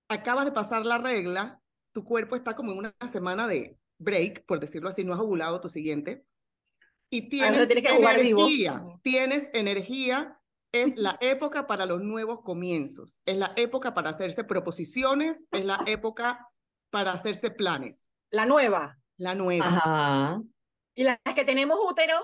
Acabas 0.09 0.45
de 0.45 0.51
pasar 0.51 0.85
la 0.85 0.99
regla, 0.99 1.59
tu 1.91 2.03
cuerpo 2.03 2.35
está 2.35 2.55
como 2.55 2.71
en 2.71 2.77
una 2.77 2.95
semana 3.11 3.47
de 3.47 3.77
break, 3.97 4.45
por 4.45 4.59
decirlo 4.59 4.89
así, 4.89 5.03
no 5.03 5.13
has 5.13 5.19
ovulado 5.19 5.59
tu 5.59 5.69
siguiente. 5.69 6.23
Y 7.09 7.29
tienes 7.29 7.67
tienes 7.67 7.85
que 7.87 7.95
energía, 7.95 8.83
tienes 9.01 9.49
energía, 9.53 10.39
es 10.71 10.95
la 10.97 11.17
época 11.21 11.65
para 11.67 11.85
los 11.85 12.01
nuevos 12.01 12.41
comienzos, 12.43 13.21
es 13.25 13.37
la 13.37 13.53
época 13.55 13.93
para 13.93 14.11
hacerse 14.11 14.43
proposiciones, 14.43 15.45
es 15.51 15.65
la 15.65 15.81
época 15.87 16.47
para 16.91 17.11
hacerse 17.13 17.51
planes, 17.51 18.09
La 18.31 18.45
nueva. 18.45 18.97
la 19.17 19.35
nueva. 19.35 19.67
Ajá. 19.67 20.41
Y 20.95 21.03
las 21.03 21.17
que 21.35 21.45
tenemos 21.45 21.77
útero, 21.89 22.15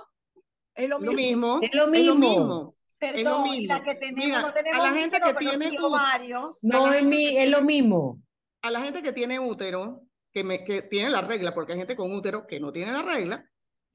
es 0.76 0.90
lo 0.90 1.00
Lo 1.00 1.14
mismo. 1.14 1.60
mismo, 1.60 1.62
Es 1.64 1.74
lo 1.74 1.88
mismo. 1.88 2.76
Perdón, 2.98 3.48
y 3.48 3.68
la 3.68 3.76
mismo. 3.80 3.84
que 3.84 3.96
tenemos, 3.96 4.26
Mira, 4.26 4.42
no 4.42 4.48
a 4.48 4.54
tenemos 4.54 4.84
la 4.84 4.94
gente 4.94 5.18
útero, 5.18 5.38
que 5.40 5.46
tiene 5.46 5.80
ovarios. 5.80 6.64
A 6.64 6.68
No 6.68 6.88
la 6.88 6.98
es, 6.98 7.04
mi, 7.06 7.30
que 7.30 7.44
es 7.44 7.50
lo 7.50 7.62
mismo. 7.62 8.22
A 8.62 8.72
la 8.72 8.82
gente 8.82 9.02
que 9.04 9.12
tiene 9.14 9.40
útero, 9.40 10.02
que, 10.32 10.44
me, 10.44 10.64
que 10.64 10.82
tiene 10.82 11.10
la 11.10 11.22
regla, 11.22 11.54
porque 11.54 11.74
hay 11.74 11.78
gente 11.80 11.96
con 11.96 12.12
útero 12.14 12.48
que 12.48 12.60
no 12.60 12.72
tiene 12.72 12.92
la 12.92 13.02
regla, 13.02 13.46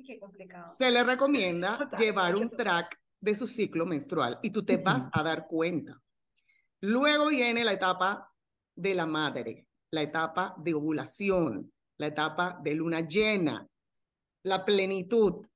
Qué 0.07 0.19
complicado. 0.19 0.65
se 0.77 0.91
le 0.91 1.03
recomienda 1.05 1.79
Total, 1.79 2.01
llevar 2.01 2.37
un 2.37 2.49
track 2.51 2.99
de 3.21 3.35
su 3.35 3.47
ciclo 3.47 3.85
menstrual 3.87 4.39
y 4.43 4.51
tú 4.51 4.65
te 4.65 4.77
vas 4.79 5.09
a 5.13 5.23
dar 5.23 5.47
cuenta. 5.47 6.01
Luego 6.81 7.29
viene 7.29 7.65
la 7.65 7.73
etapa 7.73 8.33
de 8.75 8.95
la 8.95 9.07
madre, 9.07 9.67
la 9.91 10.03
etapa 10.03 10.55
de 10.59 10.75
ovulación, 10.75 11.73
la 11.99 12.07
etapa 12.07 12.59
de 12.63 12.75
luna 12.75 13.01
llena, 13.01 13.67
la 14.45 14.65
plenitud. 14.65 15.47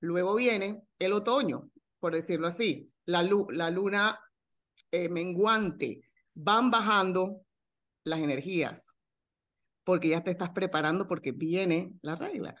Luego 0.00 0.34
viene 0.34 0.82
el 0.98 1.14
otoño, 1.14 1.70
por 1.98 2.14
decirlo 2.14 2.46
así, 2.46 2.90
la, 3.06 3.22
lu- 3.22 3.48
la 3.50 3.70
luna 3.70 4.20
eh, 4.90 5.08
menguante. 5.08 6.02
Van 6.34 6.70
bajando 6.70 7.40
las 8.04 8.18
energías 8.20 8.94
porque 9.84 10.08
ya 10.08 10.22
te 10.22 10.30
estás 10.30 10.50
preparando 10.50 11.06
porque 11.06 11.32
viene 11.32 11.94
la 12.02 12.16
regla. 12.16 12.54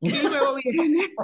Y 0.00 0.22
luego 0.22 0.54
viene, 0.64 1.14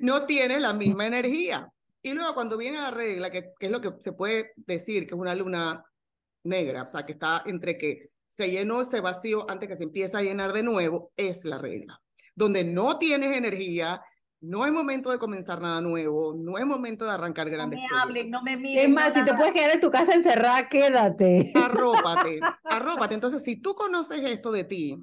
no 0.00 0.26
tienes 0.26 0.62
la 0.62 0.72
misma 0.72 1.06
energía. 1.06 1.70
Y 2.02 2.14
luego 2.14 2.34
cuando 2.34 2.56
viene 2.56 2.78
la 2.78 2.90
regla, 2.90 3.30
que, 3.30 3.52
que 3.58 3.66
es 3.66 3.72
lo 3.72 3.80
que 3.80 3.92
se 3.98 4.12
puede 4.12 4.52
decir 4.56 5.06
que 5.06 5.14
es 5.14 5.20
una 5.20 5.34
luna 5.34 5.84
negra, 6.44 6.82
o 6.84 6.88
sea, 6.88 7.04
que 7.04 7.12
está 7.12 7.42
entre 7.46 7.76
que 7.76 8.10
se 8.28 8.50
llenó, 8.50 8.84
se 8.84 9.00
vació 9.00 9.50
antes 9.50 9.68
que 9.68 9.76
se 9.76 9.84
empieza 9.84 10.18
a 10.18 10.22
llenar 10.22 10.52
de 10.52 10.62
nuevo, 10.62 11.12
es 11.16 11.44
la 11.44 11.58
regla. 11.58 12.00
Donde 12.34 12.62
no 12.62 12.98
tienes 12.98 13.36
energía, 13.36 14.00
no 14.40 14.64
es 14.64 14.72
momento 14.72 15.10
de 15.10 15.18
comenzar 15.18 15.60
nada 15.60 15.80
nuevo, 15.80 16.34
no 16.38 16.58
es 16.58 16.64
momento 16.64 17.04
de 17.04 17.10
arrancar 17.10 17.46
No 17.46 17.52
grandes 17.52 17.80
me 17.80 17.88
proyectos. 17.88 18.02
hablen, 18.02 18.30
no 18.30 18.42
me 18.42 18.56
miren. 18.56 18.84
Es 18.84 18.90
más, 18.90 19.14
no 19.14 19.20
si 19.20 19.24
te 19.24 19.34
puedes 19.34 19.52
quedar 19.52 19.70
en 19.72 19.80
tu 19.80 19.90
casa 19.90 20.14
encerrada, 20.14 20.68
quédate. 20.68 21.52
Arrópate, 21.56 22.40
arrópate. 22.64 23.14
Entonces, 23.14 23.42
si 23.42 23.56
tú 23.56 23.74
conoces 23.74 24.22
esto 24.22 24.52
de 24.52 24.64
ti, 24.64 25.02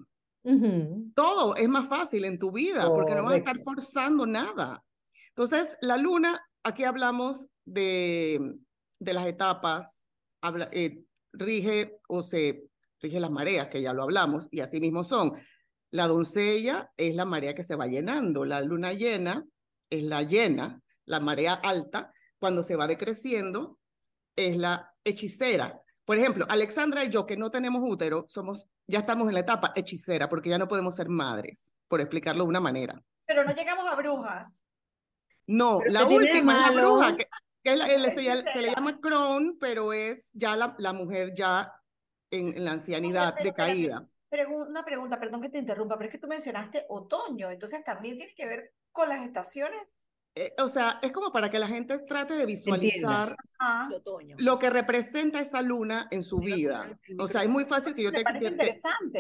Todo 1.16 1.56
es 1.56 1.68
más 1.68 1.88
fácil 1.88 2.26
en 2.26 2.38
tu 2.38 2.52
vida 2.52 2.88
porque 2.94 3.16
no 3.16 3.24
vas 3.24 3.34
a 3.34 3.38
estar 3.38 3.60
forzando 3.64 4.26
nada. 4.28 4.84
Entonces, 5.30 5.78
la 5.82 5.98
luna, 5.98 6.40
aquí 6.64 6.84
hablamos 6.84 7.48
de, 7.66 8.56
de 9.00 9.14
las 9.14 9.26
etapas, 9.26 10.06
habla, 10.42 10.70
eh, 10.72 11.04
rige 11.34 11.98
o 12.08 12.24
se 12.24 12.70
rige 13.02 13.20
las 13.20 13.32
mareas, 13.32 13.68
que 13.68 13.82
ya 13.82 13.94
lo 13.94 14.04
hablamos, 14.04 14.48
y 14.52 14.62
así 14.62 14.80
mismo 14.80 15.04
son. 15.04 15.34
La 15.92 16.08
doncella 16.08 16.92
es 16.98 17.16
la 17.16 17.26
marea 17.26 17.56
que 17.56 17.64
se 17.64 17.76
va 17.76 17.88
llenando, 17.88 18.46
la 18.46 18.62
luna 18.62 18.94
llena 18.94 19.46
es 19.90 20.04
la 20.04 20.24
llena, 20.24 20.82
la 21.06 21.20
marea 21.20 21.54
alta, 21.54 22.12
cuando 22.40 22.64
se 22.64 22.76
va 22.76 22.88
decreciendo, 22.88 23.80
es 24.36 24.58
la 24.58 24.94
hechicera. 25.04 25.82
Por 26.06 26.18
ejemplo, 26.18 26.46
Alexandra 26.50 27.04
y 27.04 27.10
yo, 27.10 27.26
que 27.26 27.36
no 27.36 27.50
tenemos 27.50 27.82
útero, 27.84 28.26
somos, 28.28 28.68
ya 28.88 29.00
estamos 29.00 29.28
en 29.28 29.34
la 29.34 29.40
etapa 29.40 29.74
hechicera, 29.76 30.30
porque 30.30 30.50
ya 30.50 30.58
no 30.60 30.68
podemos 30.68 30.96
ser 30.96 31.10
madres, 31.10 31.74
por 31.88 32.00
explicarlo 32.00 32.44
de 32.44 32.50
una 32.50 32.60
manera. 32.60 33.02
Pero 33.26 33.44
no 33.44 33.54
llegamos 33.54 33.92
a 33.92 33.96
brujas. 33.96 34.60
No, 35.48 35.80
Pero 35.80 35.92
la 35.92 36.00
¿qué 36.02 36.06
tiene 36.08 36.26
de 36.26 36.32
última 36.32 36.54
es 36.54 36.62
la 36.76 36.82
bruja, 36.82 37.18
que, 37.18 37.28
que 37.64 37.74
es 37.74 37.80
la- 37.80 37.88
el- 37.88 38.12
se, 38.12 38.62
le 38.62 38.72
llama 38.72 39.00
Crohn, 39.00 39.58
pero 39.60 39.94
es 39.94 40.30
ya 40.34 40.56
la, 40.56 40.76
la 40.78 40.94
mujer 40.94 41.34
ya 41.36 41.74
en, 42.30 42.56
en 42.56 42.66
la 42.66 42.74
ancianidad 42.74 43.34
pero 43.38 43.50
espérate. 43.50 43.72
decaída. 43.74 44.08
Una 44.68 44.84
pregunta, 44.84 45.20
perdón 45.20 45.42
que 45.42 45.50
te 45.50 45.58
interrumpa, 45.60 45.98
pero 45.98 46.10
es 46.10 46.12
que 46.12 46.18
tú 46.20 46.28
mencionaste 46.28 46.86
otoño, 46.90 47.50
entonces 47.50 47.84
también 47.84 48.18
tiene 48.18 48.34
que 48.36 48.46
ver 48.46 48.74
con 48.92 49.08
las 49.10 49.26
estaciones. 49.26 50.08
Eh, 50.38 50.54
o 50.62 50.68
sea, 50.68 51.00
es 51.02 51.14
como 51.14 51.32
para 51.32 51.50
que 51.50 51.58
la 51.58 51.68
gente 51.68 51.98
trate 52.00 52.36
de 52.36 52.46
visualizar 52.46 53.38
Ah, 53.58 53.90
lo 54.38 54.60
que 54.60 54.70
representa 54.70 55.40
esa 55.40 55.62
luna 55.62 56.08
en 56.12 56.24
su 56.24 56.40
vida. 56.40 57.00
O 57.18 57.28
sea, 57.28 57.44
es 57.44 57.50
muy 57.50 57.64
fácil 57.64 57.96
que 57.96 58.04
yo 58.04 58.12
te, 58.12 58.24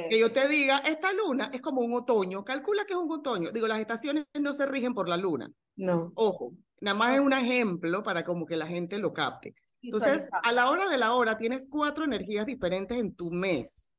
que 0.09 0.19
yo 0.19 0.31
te 0.31 0.47
diga, 0.49 0.79
esta 0.79 1.13
luna 1.13 1.49
es 1.53 1.61
como 1.61 1.81
un 1.81 1.93
otoño, 1.93 2.43
calcula 2.43 2.83
que 2.85 2.93
es 2.93 2.99
un 2.99 3.09
otoño. 3.09 3.51
Digo, 3.51 3.67
las 3.67 3.79
estaciones 3.79 4.25
no 4.39 4.51
se 4.51 4.65
rigen 4.65 4.93
por 4.93 5.07
la 5.07 5.15
luna. 5.15 5.49
No. 5.77 6.11
Ojo, 6.15 6.53
nada 6.81 6.97
más 6.97 7.13
es 7.13 7.21
un 7.21 7.31
ejemplo 7.31 8.03
para 8.03 8.25
como 8.25 8.45
que 8.45 8.57
la 8.57 8.67
gente 8.67 8.97
lo 8.97 9.13
capte. 9.13 9.55
Entonces, 9.81 10.27
a 10.31 10.51
la 10.51 10.69
hora 10.69 10.87
de 10.89 10.97
la 10.97 11.13
hora 11.13 11.37
tienes 11.37 11.65
cuatro 11.69 12.03
energías 12.03 12.45
diferentes 12.45 12.97
en 12.97 13.15
tu 13.15 13.31
mes. 13.31 13.93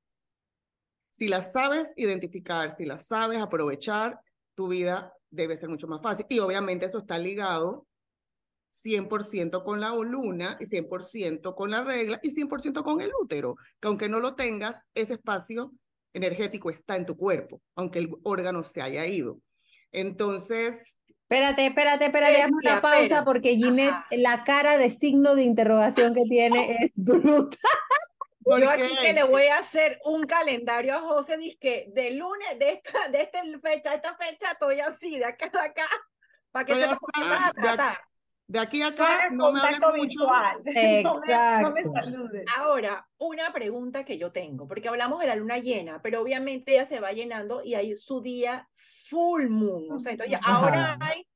Si 1.11 1.29
las 1.29 1.53
sabes 1.53 1.95
identificar, 1.97 2.77
si 2.77 2.85
las 2.85 3.07
sabes 3.07 3.41
aprovechar, 3.41 4.21
tu 4.55 4.69
vida 4.69 5.16
debe 5.31 5.57
ser 5.57 5.69
mucho 5.69 5.87
más 5.89 6.03
fácil. 6.03 6.27
Y 6.29 6.39
obviamente 6.39 6.87
eso 6.87 6.99
está 6.99 7.19
ligado 7.19 7.87
100% 8.85 9.63
con 9.65 9.81
la 9.81 9.95
luna 9.95 10.57
y 10.61 10.65
100% 10.67 11.55
con 11.55 11.71
la 11.71 11.85
regla 11.85 12.19
y 12.23 12.31
100% 12.31 12.83
con 12.83 13.01
el 13.01 13.11
útero, 13.21 13.57
que 13.81 13.89
aunque 13.89 14.09
no 14.09 14.21
lo 14.21 14.35
tengas, 14.35 14.83
ese 14.95 15.15
espacio 15.15 15.73
energético 16.13 16.71
está 16.71 16.97
en 16.97 17.07
tu 17.07 17.17
cuerpo, 17.17 17.61
aunque 17.75 17.99
el 18.01 18.11
órgano 18.23 18.63
se 18.63 18.83
haya 18.83 19.07
ido. 19.07 19.41
Entonces, 19.93 21.01
Espérate, 21.29 21.67
espérate, 21.67 22.05
espérate, 22.05 22.33
Bestia, 22.35 22.57
una 22.73 22.81
pausa 22.81 23.03
espera. 23.03 23.25
porque 23.25 23.57
Ginette, 23.57 23.91
Ajá. 23.91 24.07
la 24.13 24.45
cara 24.45 24.79
de 24.79 24.93
signo 24.93 25.35
de 25.35 25.43
interrogación 25.43 26.15
que 26.15 26.23
tiene 26.23 26.77
es 26.85 26.93
bruta. 26.95 27.57
¿Por 28.47 28.61
Yo 28.61 28.71
aquí 28.71 28.97
que 29.01 29.13
le 29.13 29.25
voy 29.25 29.49
a 29.49 29.59
hacer 29.59 29.99
un 30.05 30.25
calendario 30.25 30.95
a 30.95 31.01
José, 31.01 31.37
que 31.61 31.87
de 31.93 32.13
lunes, 32.13 32.59
de 32.61 32.71
esta, 32.75 33.09
de 33.09 33.23
esta 33.23 33.43
fecha, 33.61 33.91
a 33.91 33.95
esta 33.97 34.17
fecha, 34.17 34.53
estoy 34.53 34.79
así, 34.79 35.19
de 35.19 35.25
acá 35.25 35.51
a 35.53 35.65
acá, 35.65 35.89
para 36.53 36.65
que 36.65 36.75
vas 36.75 36.99
a 37.41 37.53
tratar. 37.53 37.99
De 38.49 38.61
aquí 38.61 38.81
a 38.81 38.87
acá 38.87 39.29
no 39.33 39.51
me 39.51 39.59
hables 39.59 39.81
contacto 39.81 39.89
mucho. 39.97 40.03
visual. 40.05 40.63
No 40.65 40.73
me- 40.73 41.03
No 41.03 41.71
me, 41.73 41.81
Exacto. 41.81 41.93
saludes. 41.95 42.45
Ahora, 42.57 43.09
una 43.19 43.53
pregunta 43.53 44.05
que 44.05 44.17
yo 44.19 44.31
tengo, 44.31 44.69
porque 44.69 44.87
hablamos 44.89 45.19
de 45.21 45.27
la 45.27 45.35
luna 45.35 45.59
llena, 45.59 46.01
pero 46.01 46.21
obviamente 46.21 46.75
ella 46.75 46.85
se 46.85 47.01
va 47.01 47.11
llenando 47.11 47.65
y 47.65 47.75
hay 47.75 47.97
su 47.97 48.21
día 48.23 48.69
full 48.71 49.49
moon, 49.49 49.91
o 49.91 49.99
sea, 49.99 50.13
entonces 50.13 50.31
ya- 50.31 50.39
Ajá. 50.45 50.55
ahora 50.59 50.97
hay 51.01 51.27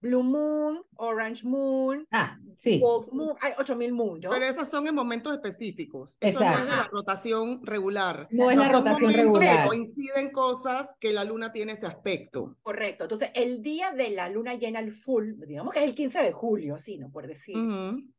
blue 0.00 0.22
moon, 0.22 0.82
orange 0.96 1.44
moon, 1.46 2.06
Ah, 2.10 2.38
sí. 2.56 2.78
wolf 2.80 3.12
moon, 3.12 3.36
hay 3.40 3.52
8000 3.58 3.92
moon, 3.92 4.20
¿no? 4.20 4.30
Pero 4.30 4.44
esos 4.46 4.68
son 4.68 4.86
en 4.88 4.94
momentos 4.94 5.32
específicos. 5.34 6.16
Eso 6.20 6.40
no 6.40 6.46
es 6.50 6.58
de 6.58 6.64
la 6.64 6.70
Exacto. 6.72 6.96
rotación 6.96 7.64
regular. 7.66 8.26
No 8.30 8.50
es 8.50 8.56
O 8.58 8.60
la 8.62 8.68
rotación 8.72 9.12
regular. 9.12 9.66
coinciden 9.68 10.30
cosas 10.32 10.94
que 11.00 11.12
la 11.12 11.24
luna 11.24 11.52
tiene 11.52 11.72
ese 11.72 11.86
aspecto. 11.86 12.56
Correcto. 12.62 13.04
Entonces, 13.04 13.30
el 13.34 13.62
día 13.62 13.92
de 13.92 14.10
la 14.10 14.28
luna 14.28 14.54
llena, 14.54 14.80
el 14.80 14.90
full, 14.92 15.34
digamos 15.46 15.72
que 15.74 15.80
es 15.80 15.84
el 15.86 15.94
15 15.94 16.22
de 16.22 16.32
julio, 16.32 16.74
así, 16.76 16.96
¿no? 16.98 17.10
Por 17.10 17.26
decir. 17.26 17.56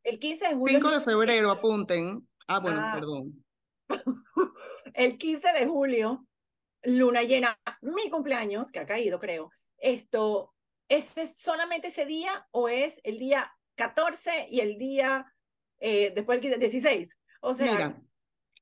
El 0.04 0.18
15 0.18 0.48
de 0.48 0.54
julio. 0.54 0.74
5 0.78 0.90
de 0.90 0.96
es- 0.98 1.04
febrero, 1.04 1.50
apunten. 1.50 2.26
Ah, 2.46 2.60
bueno, 2.60 2.78
Ah. 2.80 2.92
perdón. 2.94 3.44
El 4.94 5.18
15 5.18 5.48
de 5.58 5.66
julio, 5.66 6.26
luna 6.84 7.22
llena, 7.22 7.58
mi 7.82 8.10
cumpleaños, 8.10 8.70
que 8.72 8.78
ha 8.80 8.86
caído, 8.86 9.18
creo. 9.20 9.50
Esto, 9.78 10.51
¿es 10.96 11.14
solamente 11.38 11.88
ese 11.88 12.06
día 12.06 12.46
o 12.50 12.68
es 12.68 13.00
el 13.04 13.18
día 13.18 13.52
14 13.76 14.48
y 14.50 14.60
el 14.60 14.78
día 14.78 15.32
eh, 15.80 16.12
después 16.14 16.36
el 16.36 16.42
15, 16.42 16.58
16? 16.58 17.18
O 17.40 17.54
sea, 17.54 17.72
Mira, 17.72 18.02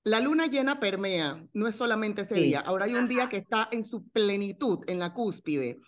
la 0.04 0.20
luna 0.20 0.46
llena 0.46 0.80
permea, 0.80 1.44
no 1.52 1.68
es 1.68 1.74
solamente 1.74 2.22
ese 2.22 2.36
Sí. 2.36 2.42
día. 2.42 2.60
Ahora 2.60 2.86
hay 2.86 2.94
un 2.94 3.08
día 3.08 3.28
que 3.28 3.36
está 3.36 3.68
en 3.72 3.84
su 3.84 4.08
plenitud, 4.08 4.78
en 4.86 4.98
la 4.98 5.12
cúspide. 5.12 5.78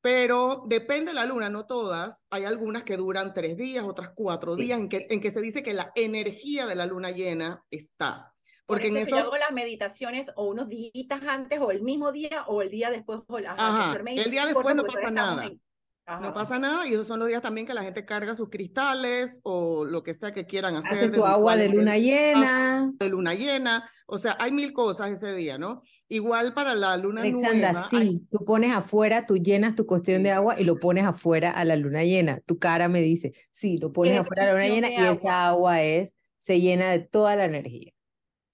Pero 0.00 0.64
depende 0.66 1.12
de 1.12 1.14
la 1.14 1.24
luna, 1.24 1.48
no 1.48 1.64
todas. 1.66 2.26
Hay 2.30 2.44
algunas 2.44 2.82
que 2.82 2.96
duran 2.98 3.32
tres 3.32 3.56
días, 3.56 3.84
otras 3.84 4.10
cuatro 4.14 4.54
Sí. 4.54 4.62
días, 4.64 4.78
en 4.80 4.88
que, 4.88 5.06
en 5.08 5.20
que 5.20 5.30
se 5.30 5.40
dice 5.40 5.62
que 5.62 5.72
la 5.72 5.92
energía 5.94 6.66
de 6.66 6.74
la 6.74 6.86
luna 6.86 7.10
llena 7.10 7.64
está. 7.70 8.30
por 8.66 8.78
Porque 8.78 8.88
en 8.88 8.96
eso, 8.96 9.10
yo 9.10 9.16
hago 9.18 9.36
las 9.36 9.52
meditaciones 9.52 10.30
o 10.36 10.44
unos 10.46 10.68
días 10.70 10.94
antes 11.28 11.60
o 11.60 11.70
el 11.70 11.82
mismo 11.82 12.12
día 12.12 12.44
o 12.46 12.62
el 12.62 12.70
día 12.70 12.90
después. 12.90 13.20
O 13.28 13.38
la, 13.38 13.52
Ajá, 13.52 13.94
el 14.06 14.30
día 14.30 14.46
después 14.46 14.74
no 14.74 14.84
pasa 14.84 15.10
nada. 15.10 15.44
en- 15.44 15.60
Ajá. 16.06 16.20
No 16.20 16.34
pasa 16.34 16.58
nada 16.58 16.86
y 16.86 16.92
esos 16.92 17.06
son 17.06 17.18
los 17.18 17.28
días 17.28 17.40
también 17.40 17.66
que 17.66 17.72
la 17.72 17.82
gente 17.82 18.04
carga 18.04 18.34
sus 18.34 18.50
cristales 18.50 19.40
o 19.42 19.86
lo 19.86 20.02
que 20.02 20.12
sea 20.12 20.32
que 20.32 20.44
quieran 20.44 20.76
hacer. 20.76 20.92
Hace 20.92 21.08
de 21.08 21.16
tu 21.16 21.24
agua 21.24 21.56
de 21.56 21.70
luna 21.70 21.96
llena. 21.96 22.92
de 22.98 23.08
luna 23.08 23.32
llena, 23.34 23.88
o 24.06 24.18
sea, 24.18 24.36
hay 24.38 24.52
mil 24.52 24.74
cosas 24.74 25.10
ese 25.10 25.34
día, 25.34 25.56
¿no? 25.56 25.82
Igual 26.08 26.52
para 26.52 26.74
la 26.74 26.96
luna 26.98 27.22
Alexandra, 27.22 27.72
nueva, 27.72 27.88
hay- 27.92 28.08
sí, 28.08 28.26
tú 28.30 28.44
pones 28.44 28.74
afuera, 28.76 29.24
tú 29.24 29.38
llenas 29.38 29.74
tu 29.74 29.86
cuestión 29.86 30.22
de 30.22 30.30
agua 30.32 30.60
y 30.60 30.64
lo 30.64 30.78
pones 30.78 31.06
afuera 31.06 31.50
a 31.50 31.64
la 31.64 31.76
luna 31.76 32.04
llena. 32.04 32.40
Tu 32.44 32.58
cara 32.58 32.88
me 32.88 33.00
dice, 33.00 33.32
sí, 33.54 33.78
lo 33.78 33.90
pones 33.90 34.12
Es 34.14 34.20
afuera 34.20 34.42
a 34.42 34.46
la 34.46 34.52
luna 34.52 34.66
llena 34.74 34.90
y 34.90 34.96
agua. 34.96 35.12
esa 35.14 35.46
agua 35.48 35.82
es, 35.82 36.14
se 36.38 36.60
llena 36.60 36.90
de 36.90 36.98
toda 37.00 37.34
la 37.36 37.46
energía. 37.46 37.92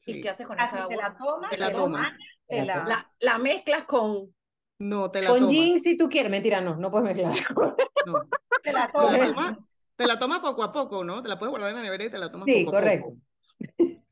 ¿Y 0.07 0.14
sí. 0.14 0.21
qué 0.21 0.28
haces 0.30 0.47
con 0.47 0.59
Así 0.61 0.76
esa 0.76 0.87
te 0.87 0.95
agua? 0.95 1.09
la 1.09 1.16
tomas, 1.19 1.50
Te 1.50 1.59
la 1.59 1.66
te 1.69 1.75
tomas. 1.75 2.12
te 2.49 2.64
la- 2.64 2.85
La, 2.85 3.09
la 3.19 3.38
mezclas 3.38 3.85
con... 3.87 4.33
no 4.80 5.10
te 5.12 5.22
la 5.22 5.28
Con 5.28 5.40
tomas, 5.40 5.54
gin 5.54 5.78
si 5.80 5.96
tú 5.96 6.08
quieres, 6.08 6.30
mentira, 6.30 6.60
no, 6.60 6.75
no 6.76 6.90
puedes 6.90 7.04
mezclar. 7.06 7.32
no. 8.06 8.14
te 8.62 8.72
la 8.72 8.90
Te 8.90 9.18
la 9.18 9.26
tomas. 9.28 9.58
te 9.96 10.06
la 10.06 10.18
tomas 10.18 10.40
poco 10.40 10.62
a 10.64 10.72
poco, 10.72 11.04
¿no? 11.04 11.22
Te 11.22 11.28
la 11.28 11.38
puedes 11.38 11.50
guardar 11.50 11.70
en 11.70 11.76
la 11.76 11.82
nevera 11.82 12.04
y 12.04 12.10
te 12.10 12.18
la 12.18 12.30
tomas 12.32 12.46
Sí, 12.46 12.64
poco 12.64 12.76
a 12.76 12.80
correcto. 12.80 13.06
poco. 13.06 13.20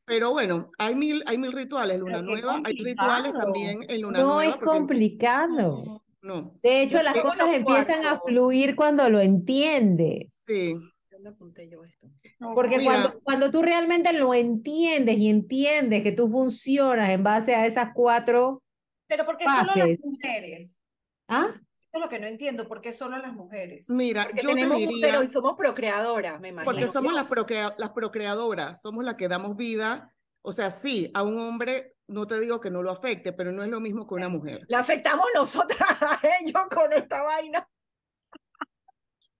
Pero 0.05 0.31
bueno, 0.31 0.69
hay 0.79 0.95
mil, 0.95 1.23
hay 1.27 1.37
mil 1.37 1.53
rituales, 1.53 1.99
luna 1.99 2.23
nueva, 2.23 2.63
hay 2.65 2.75
rituales 2.83 3.33
también 3.35 3.85
en 3.89 4.01
luna 4.01 4.19
No 4.21 4.27
nueva. 4.37 4.45
es 4.45 4.51
porque- 4.57 4.65
complicado. 4.67 6.03
No, 6.21 6.59
De 6.63 6.83
hecho, 6.83 6.99
Yo 6.99 7.05
las 7.05 7.15
cosas 7.15 7.49
empiezan 7.53 8.05
a 8.05 8.19
fluir 8.19 8.75
cuando 8.75 9.09
lo 9.09 9.21
entiendes. 9.21 10.35
sí, 10.47 10.75
¿Dónde 11.11 11.31
apunté 11.31 11.69
yo 11.69 11.83
esto? 11.85 12.09
Porque 12.55 12.83
cuando, 12.85 13.21
cuando 13.21 13.51
tú 13.51 13.63
realmente 13.63 14.13
lo 14.13 14.35
entiendes 14.35 15.19
y 15.19 15.29
entiendes 15.29 16.03
que 16.03 16.13
tú 16.13 16.29
funcionas 16.29 17.11
en 17.11 17.23
base 17.25 17.55
a 17.55 17.67
esas 17.67 17.91
cuatro, 17.95 18.63
Pero 19.09 19.25
porque 19.27 19.45
solo 19.45 19.73
las 19.75 19.99
mujeres. 20.05 20.81
¿ah? 21.29 21.47
Eso 21.51 21.61
es 21.95 22.01
lo 22.03 22.09
que 22.11 22.19
no 22.19 22.27
entiendo, 22.27 22.69
¿por 22.69 22.81
qué 22.83 22.93
solo 22.93 23.17
las 23.19 23.33
mujeres? 23.33 23.89
mira, 23.89 24.25
Porque 24.25 24.43
yo 24.43 24.49
te 24.51 24.55
tenemos 24.57 24.77
diría, 24.79 24.97
útero 25.09 25.23
y 25.23 25.29
somos 25.29 25.55
procreadoras, 25.57 26.39
me 26.41 26.49
imagino. 26.49 26.71
porque 26.71 26.87
somos 26.87 27.15
las, 27.15 27.27
procrea- 27.27 27.75
las 27.79 27.91
procreadoras, 27.91 28.83
somos 28.83 29.05
las 29.05 29.15
que 29.15 29.27
damos 29.29 29.57
vida. 29.57 30.15
O 30.43 30.53
sea, 30.53 30.71
sí, 30.71 31.11
a 31.15 31.23
un 31.23 31.39
hombre, 31.41 31.97
no 32.07 32.27
te 32.27 32.39
digo 32.41 32.61
que 32.61 32.71
no 32.71 32.83
lo 32.83 32.91
afecte, 32.91 33.33
pero 33.33 33.53
no 33.53 33.63
es 33.63 33.69
lo 33.71 33.81
mismo 33.81 34.07
que 34.07 34.15
una 34.15 34.29
mujer. 34.29 34.65
La 34.69 34.81
afectamos 34.81 35.27
nosotras 35.35 35.81
a 36.03 36.21
ellos 36.41 36.63
con 36.71 36.93
esta 36.93 37.23
vaina. 37.23 37.69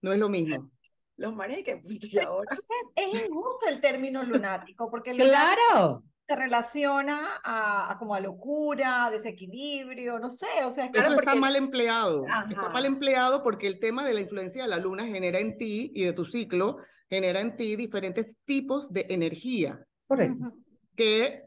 No 0.01 0.11
es 0.13 0.19
lo 0.19 0.29
mismo. 0.29 0.71
Los 1.17 1.35
manes 1.35 1.63
que 1.63 1.79
ahora. 2.25 2.47
Entonces, 2.49 2.77
es 2.95 3.07
injusto 3.27 3.67
el 3.67 3.81
término 3.81 4.23
lunático, 4.23 4.89
porque 4.89 5.11
el 5.11 5.17
Claro. 5.17 6.03
Se 6.29 6.35
relaciona 6.35 7.41
a, 7.43 7.91
a 7.91 7.97
como 7.97 8.13
a 8.13 8.19
locura, 8.19 9.05
a 9.05 9.09
desequilibrio, 9.09 10.19
no 10.19 10.29
sé, 10.29 10.45
o 10.63 10.69
sea, 10.69 10.85
es 10.85 10.91
Eso 10.93 11.09
está 11.09 11.15
porque- 11.15 11.39
mal 11.39 11.55
empleado. 11.55 12.23
Está 12.49 12.69
mal 12.69 12.85
empleado 12.85 13.41
porque 13.41 13.65
el 13.65 13.79
tema 13.79 14.05
de 14.05 14.13
la 14.13 14.19
influencia 14.21 14.61
de 14.61 14.69
la 14.69 14.77
luna 14.77 15.07
genera 15.07 15.39
en 15.39 15.57
ti 15.57 15.91
y 15.95 16.03
de 16.03 16.13
tu 16.13 16.25
ciclo, 16.25 16.77
genera 17.09 17.41
en 17.41 17.55
ti 17.55 17.75
diferentes 17.75 18.37
tipos 18.45 18.91
de 18.93 19.07
energía 19.09 19.83
Correcto. 20.07 20.53
Que 20.95 21.45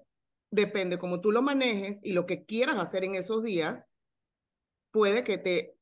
depende 0.50 0.98
como 0.98 1.20
tú 1.20 1.30
lo 1.30 1.42
manejes 1.42 2.00
y 2.02 2.12
lo 2.12 2.26
que 2.26 2.44
quieras 2.44 2.78
hacer 2.78 3.04
en 3.04 3.14
esos 3.14 3.44
días, 3.44 3.86
puede 4.90 5.22
que 5.22 5.38
te 5.38 5.76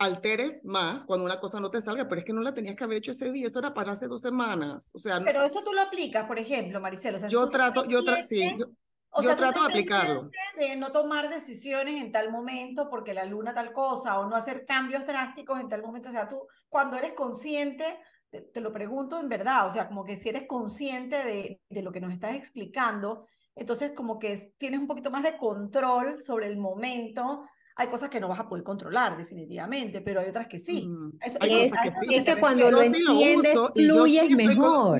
alteres 0.00 0.64
más 0.64 1.04
cuando 1.04 1.26
una 1.26 1.38
cosa 1.38 1.60
no 1.60 1.70
te 1.70 1.80
salga, 1.80 2.08
pero 2.08 2.20
es 2.20 2.24
que 2.24 2.32
no 2.32 2.40
la 2.40 2.54
tenías 2.54 2.74
que 2.74 2.84
haber 2.84 2.98
hecho 2.98 3.10
ese 3.10 3.30
día, 3.30 3.46
eso 3.46 3.58
era 3.58 3.74
para 3.74 3.92
hace 3.92 4.08
dos 4.08 4.22
semanas. 4.22 4.90
O 4.94 4.98
sea, 4.98 5.20
Pero 5.22 5.44
eso 5.44 5.62
tú 5.62 5.72
lo 5.74 5.82
aplicas, 5.82 6.26
por 6.26 6.38
ejemplo, 6.38 6.80
Maricelo. 6.80 7.18
O 7.18 7.20
sea, 7.20 7.28
yo 7.28 7.48
trato, 7.50 7.84
yo 7.84 8.02
trato, 8.02 8.22
sí, 8.22 8.40
yo, 8.58 8.64
o 9.10 9.20
yo 9.20 9.28
sea, 9.28 9.36
tú 9.36 9.42
trato 9.42 9.60
de 9.60 9.66
aplicarlo. 9.66 10.30
De 10.56 10.74
no 10.76 10.90
tomar 10.90 11.28
decisiones 11.28 12.00
en 12.00 12.10
tal 12.10 12.30
momento 12.30 12.88
porque 12.88 13.12
la 13.12 13.26
luna 13.26 13.52
tal 13.52 13.72
cosa, 13.74 14.18
o 14.18 14.26
no 14.26 14.36
hacer 14.36 14.64
cambios 14.64 15.06
drásticos 15.06 15.60
en 15.60 15.68
tal 15.68 15.82
momento. 15.82 16.08
O 16.08 16.12
sea, 16.12 16.28
tú 16.30 16.46
cuando 16.70 16.96
eres 16.96 17.12
consciente, 17.12 17.98
te, 18.30 18.40
te 18.40 18.60
lo 18.62 18.72
pregunto 18.72 19.20
en 19.20 19.28
verdad, 19.28 19.66
o 19.66 19.70
sea, 19.70 19.86
como 19.86 20.04
que 20.04 20.16
si 20.16 20.30
eres 20.30 20.46
consciente 20.46 21.16
de, 21.24 21.60
de 21.68 21.82
lo 21.82 21.92
que 21.92 22.00
nos 22.00 22.12
estás 22.12 22.34
explicando, 22.36 23.26
entonces 23.54 23.92
como 23.94 24.18
que 24.18 24.32
es- 24.32 24.56
tienes 24.56 24.80
un 24.80 24.86
poquito 24.86 25.10
más 25.10 25.24
de 25.24 25.36
control 25.36 26.18
sobre 26.22 26.46
el 26.46 26.56
momento 26.56 27.44
hay 27.80 27.88
cosas 27.88 28.10
que 28.10 28.20
no 28.20 28.28
vas 28.28 28.38
a 28.38 28.48
poder 28.48 28.62
controlar 28.62 29.16
definitivamente, 29.16 30.02
pero 30.02 30.20
hay 30.20 30.28
otras 30.28 30.46
que 30.48 30.58
sí. 30.58 30.86
Mm, 30.86 31.12
Eso- 31.22 31.38
Es, 31.40 31.72
que 31.72 31.90
sí. 31.90 32.14
es 32.14 32.24
que 32.24 32.38
cuando 32.38 32.70
lo 32.70 32.78
sí 32.80 32.86
entiendes, 32.86 33.54
yo 33.54 33.70
fluyes 33.72 34.26
sí 34.26 34.36
mejor. 34.36 34.98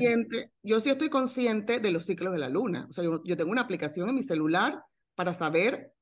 yo 0.63 0.79
sí 0.79 0.89
estoy 0.89 1.09
consciente 1.09 1.79
de 1.79 1.91
los 1.91 2.05
ciclos 2.05 2.33
de 2.33 2.39
la 2.39 2.49
luna. 2.49 2.87
O 2.89 2.91
sea, 2.91 3.03
yo, 3.03 3.21
yo 3.23 3.37
tengo 3.37 3.51
una 3.51 3.61
aplicación 3.61 4.09
en 4.09 4.15
mi 4.15 4.23
celular 4.23 4.83
para 5.15 5.33
saber 5.33 5.93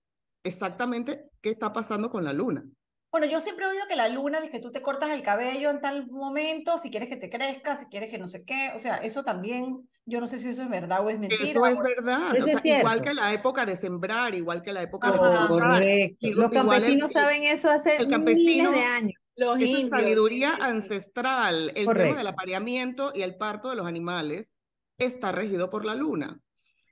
exactamente 0.44 1.26
qué 1.42 1.50
está 1.50 1.74
pasando 1.74 2.10
con 2.10 2.24
la 2.24 2.32
luna. 2.32 2.64
Bueno, 3.12 3.26
yo 3.26 3.42
siempre 3.42 3.66
he 3.66 3.70
oído 3.70 3.88
que 3.88 3.96
la 3.96 4.08
luna, 4.08 4.40
de 4.40 4.50
que 4.50 4.60
tú 4.60 4.72
te 4.72 4.84
cortas 4.84 5.10
el 5.10 5.24
cabello 5.24 5.72
en 5.72 5.82
tal 5.82 6.08
momento, 6.12 6.78
si 6.78 6.92
quieres 6.92 7.10
que 7.10 7.18
te 7.18 7.30
crezca, 7.30 7.76
si 7.76 7.86
quieres 7.88 8.10
que 8.12 8.20
no 8.20 8.28
sé 8.28 8.44
qué, 8.46 8.72
o 8.76 8.80
sea, 8.80 8.98
eso 8.98 9.24
también, 9.24 9.90
yo 10.06 10.20
no 10.20 10.28
sé 10.28 10.38
si 10.38 10.50
eso 10.50 10.62
es 10.62 10.70
verdad 10.70 11.04
o 11.04 11.10
es 11.10 11.18
mentira. 11.20 11.44
Eso 11.44 11.66
es 11.66 11.78
verdad. 11.80 12.36
Eso 12.36 12.46
o 12.46 12.50
es 12.50 12.62
sea, 12.62 12.80
igual 12.80 13.00
cierto. 13.00 13.10
que 13.10 13.14
la 13.16 13.34
época 13.34 13.66
de 13.66 13.76
sembrar, 13.76 14.36
igual 14.36 14.62
que 14.62 14.74
la 14.74 14.84
época 14.84 15.12
de 15.12 15.18
cosechar. 15.18 15.48
Correcto. 15.48 16.18
Digo, 16.22 16.42
Los 16.44 16.52
igual 16.54 16.68
campesinos 16.68 17.10
el- 17.10 17.22
saben 17.22 17.44
eso 17.44 17.70
hace 17.72 17.92
el 17.98 18.08
miles 18.08 18.12
campesino- 18.12 18.72
de 18.72 18.84
años. 18.84 19.14
Los 19.36 19.56
Esa 19.56 19.64
es 19.64 19.70
indios, 19.70 19.90
sabiduría 19.90 20.56
sí, 20.56 20.62
ancestral. 20.62 21.70
El 21.70 21.74
tema 21.76 21.86
Correcto. 21.86 22.18
del 22.18 22.28
apareamiento 22.28 23.12
y 23.16 23.22
el 23.22 23.36
parto 23.38 23.70
de 23.70 23.76
los 23.78 23.88
animales 23.88 24.52
está 25.00 25.32
regido 25.32 25.70
por 25.70 25.86
la 25.86 25.96
luna. 25.96 26.40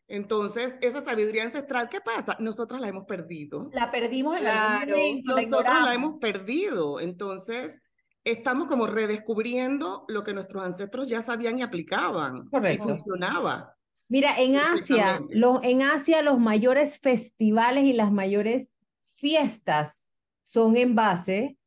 Entonces, 0.08 0.78
esa 0.82 1.02
sabiduría 1.02 1.44
ancestral, 1.44 1.90
¿qué 1.90 2.00
pasa? 2.00 2.38
Nosotras 2.40 2.80
la 2.80 2.88
hemos 2.88 3.06
perdido. 3.06 3.70
La 3.74 3.92
perdimos 3.92 4.38
en 4.38 4.44
Claro, 4.44 4.96
momento, 4.98 5.36
Nosotros 5.36 5.82
la 5.84 5.94
hemos 5.94 6.20
perdido. 6.20 7.00
Entonces, 7.00 7.82
estamos 8.24 8.68
como 8.68 8.88
redescubriendo 8.88 10.06
lo 10.08 10.24
que 10.24 10.34
nuestros 10.34 10.64
ancestros 10.64 11.10
ya 11.10 11.22
sabían 11.22 11.60
y 11.60 11.62
aplicaban. 11.62 12.44
Y 12.46 12.50
Correcto. 12.50 12.84
funcionaba. 12.86 13.76
Mira, 14.10 14.40
en 14.40 14.56
Asia, 14.56 15.22
los, 15.30 15.60
en 15.64 15.82
Asia 15.82 16.22
los 16.22 16.40
mayores 16.40 17.00
festivales 17.00 17.84
y 17.84 17.92
las 17.92 18.12
mayores 18.12 18.74
fiestas 19.02 20.18
son 20.42 20.78
en 20.78 20.96
base 20.96 21.58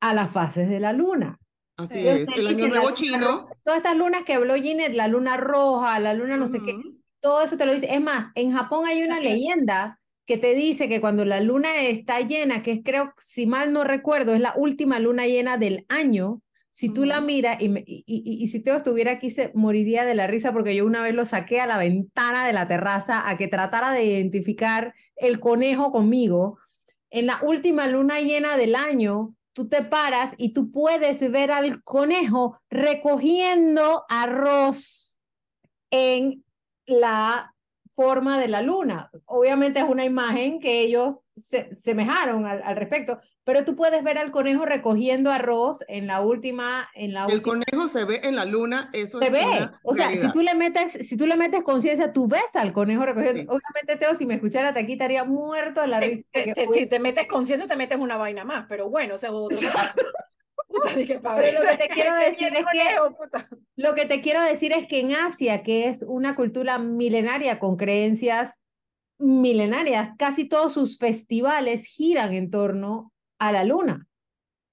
a 0.00 0.14
las 0.14 0.30
fases 0.30 0.68
de 0.68 0.78
la 0.78 0.92
luna. 0.92 1.40
Así 1.76 2.00
Sí. 2.00 2.06
es. 2.06 2.28
El 2.36 2.46
año 2.46 2.68
nuevo 2.68 2.84
luna 2.90 2.94
chino. 2.94 3.48
Todas 3.64 3.78
estas 3.78 3.96
lunas 3.96 4.22
que 4.22 4.34
habló 4.34 4.54
Ginette, 4.54 4.94
la 4.94 5.08
luna 5.08 5.36
roja, 5.36 5.98
la 5.98 6.14
luna 6.14 6.36
no 6.36 6.46
sé 6.46 6.60
qué, 6.60 6.76
todo 7.22 7.42
eso 7.42 7.58
te 7.58 7.66
lo 7.66 7.74
dice. 7.74 7.94
Es 7.94 8.02
más, 8.02 8.32
en 8.36 8.52
Japón 8.52 8.86
hay 8.86 9.02
una 9.04 9.20
leyenda 9.20 10.00
que 10.26 10.38
te 10.38 10.54
dice 10.54 10.88
que 10.88 11.00
cuando 11.00 11.24
la 11.26 11.40
luna 11.40 11.82
está 11.82 12.20
llena, 12.20 12.62
que 12.62 12.72
es 12.72 12.80
creo, 12.84 13.12
si 13.20 13.46
mal 13.46 13.72
no 13.72 13.84
recuerdo, 13.84 14.34
es 14.34 14.40
la 14.40 14.54
última 14.56 15.00
luna 15.00 15.26
llena 15.28 15.58
del 15.58 15.86
año, 15.88 16.42
si 16.70 16.92
tú 16.94 17.04
la 17.06 17.20
miras 17.20 17.58
y, 17.60 17.66
y- 17.86 18.04
y 18.44 18.48
si 18.48 18.60
Teo 18.62 18.78
estuviera 18.78 19.12
aquí 19.12 19.30
se 19.30 19.52
moriría 19.54 20.04
de 20.06 20.14
la 20.14 20.26
risa 20.26 20.52
porque 20.52 20.74
yo 20.76 20.86
una 20.86 21.02
vez 21.02 21.14
lo 21.14 21.26
saqué 21.26 21.60
a 21.60 21.66
la 21.66 21.78
ventana 21.78 22.46
de 22.46 22.54
la 22.54 22.68
terraza 22.68 23.28
a 23.28 23.36
que 23.38 23.48
tratara 23.48 23.92
de 23.92 24.04
identificar 24.04 24.94
el 25.16 25.40
conejo 25.40 25.92
conmigo. 25.92 26.58
En 27.10 27.26
la 27.26 27.40
última 27.42 27.86
luna 27.88 28.20
llena 28.20 28.56
del 28.56 28.74
año, 28.74 29.34
tú 29.54 29.68
te 29.68 29.82
paras 29.84 30.34
y 30.38 30.54
tú 30.54 30.70
puedes 30.72 31.20
ver 31.30 31.52
al 31.52 31.82
conejo 31.84 32.58
recogiendo 32.70 34.04
arroz 34.08 35.18
en 35.90 36.44
la 36.86 37.54
forma 37.94 38.38
de 38.40 38.48
la 38.48 38.62
luna. 38.62 39.10
Obviamente 39.26 39.78
es 39.80 39.84
una 39.86 40.06
imagen 40.06 40.60
que 40.60 40.80
ellos 40.80 41.30
se 41.36 41.74
semejaron 41.74 42.46
al, 42.46 42.62
al 42.62 42.74
respecto, 42.74 43.20
pero 43.44 43.66
tú 43.66 43.76
puedes 43.76 44.02
ver 44.02 44.16
al 44.16 44.30
conejo 44.30 44.64
recogiendo 44.64 45.30
arroz 45.30 45.84
en 45.88 46.06
la 46.06 46.22
última, 46.22 46.88
en 46.94 47.12
la 47.12 47.26
El 47.26 47.34
última. 47.34 47.62
conejo 47.66 47.88
se 47.90 48.04
ve 48.04 48.22
en 48.24 48.34
la 48.36 48.46
luna, 48.46 48.88
eso 48.94 49.18
Se 49.18 49.26
es 49.26 49.32
ve, 49.32 49.44
una 49.44 49.78
o 49.84 49.94
sea, 49.94 50.10
si 50.10 50.32
tú 50.32 50.40
le 50.40 50.54
metes, 50.54 50.92
si 51.06 51.18
tú 51.18 51.26
le 51.26 51.36
metes 51.36 51.62
conciencia, 51.62 52.14
tú 52.14 52.26
ves 52.28 52.56
al 52.56 52.72
conejo 52.72 53.04
recogiendo. 53.04 53.40
Sí. 53.42 53.46
Obviamente, 53.46 53.96
Teo, 54.02 54.14
si 54.14 54.24
me 54.24 54.34
escuchara, 54.36 54.72
te 54.72 54.80
aquí 54.80 54.92
estaría 54.94 55.24
muerto 55.24 55.82
de 55.82 55.88
la 55.88 56.00
risa. 56.00 56.22
te- 56.32 56.44
que, 56.44 56.52
te- 56.54 56.68
uy, 56.68 56.78
si 56.78 56.86
te 56.86 56.98
metes 56.98 57.26
conciencia, 57.26 57.68
te 57.68 57.76
metes 57.76 57.98
una 57.98 58.16
vaina 58.16 58.44
más, 58.46 58.64
pero 58.70 58.88
bueno, 58.88 59.16
ese 59.16 59.26
es 59.26 59.32
otro. 59.34 59.58
Puta, 60.66 60.94
dije, 60.96 61.20
Pero 61.22 61.62
lo 61.62 61.68
que 61.68 61.76
te 61.76 61.88
quiero 61.88 62.14
decir 62.16 62.48
es 62.54 62.58
que- 62.60 62.64
conejo, 62.64 63.14
puta. 63.16 63.46
Lo 63.76 63.94
que 63.94 64.04
te 64.04 64.20
quiero 64.20 64.42
decir 64.42 64.72
es 64.72 64.86
que 64.86 65.00
en 65.00 65.14
Asia, 65.14 65.62
que 65.62 65.88
es 65.88 66.04
una 66.06 66.36
cultura 66.36 66.78
milenaria 66.78 67.58
con 67.58 67.76
creencias 67.76 68.60
milenarias, 69.18 70.10
casi 70.18 70.46
todos 70.46 70.74
sus 70.74 70.98
festivales 70.98 71.86
giran 71.86 72.34
en 72.34 72.50
torno 72.50 73.12
a 73.38 73.52
la 73.52 73.64
luna. 73.64 74.06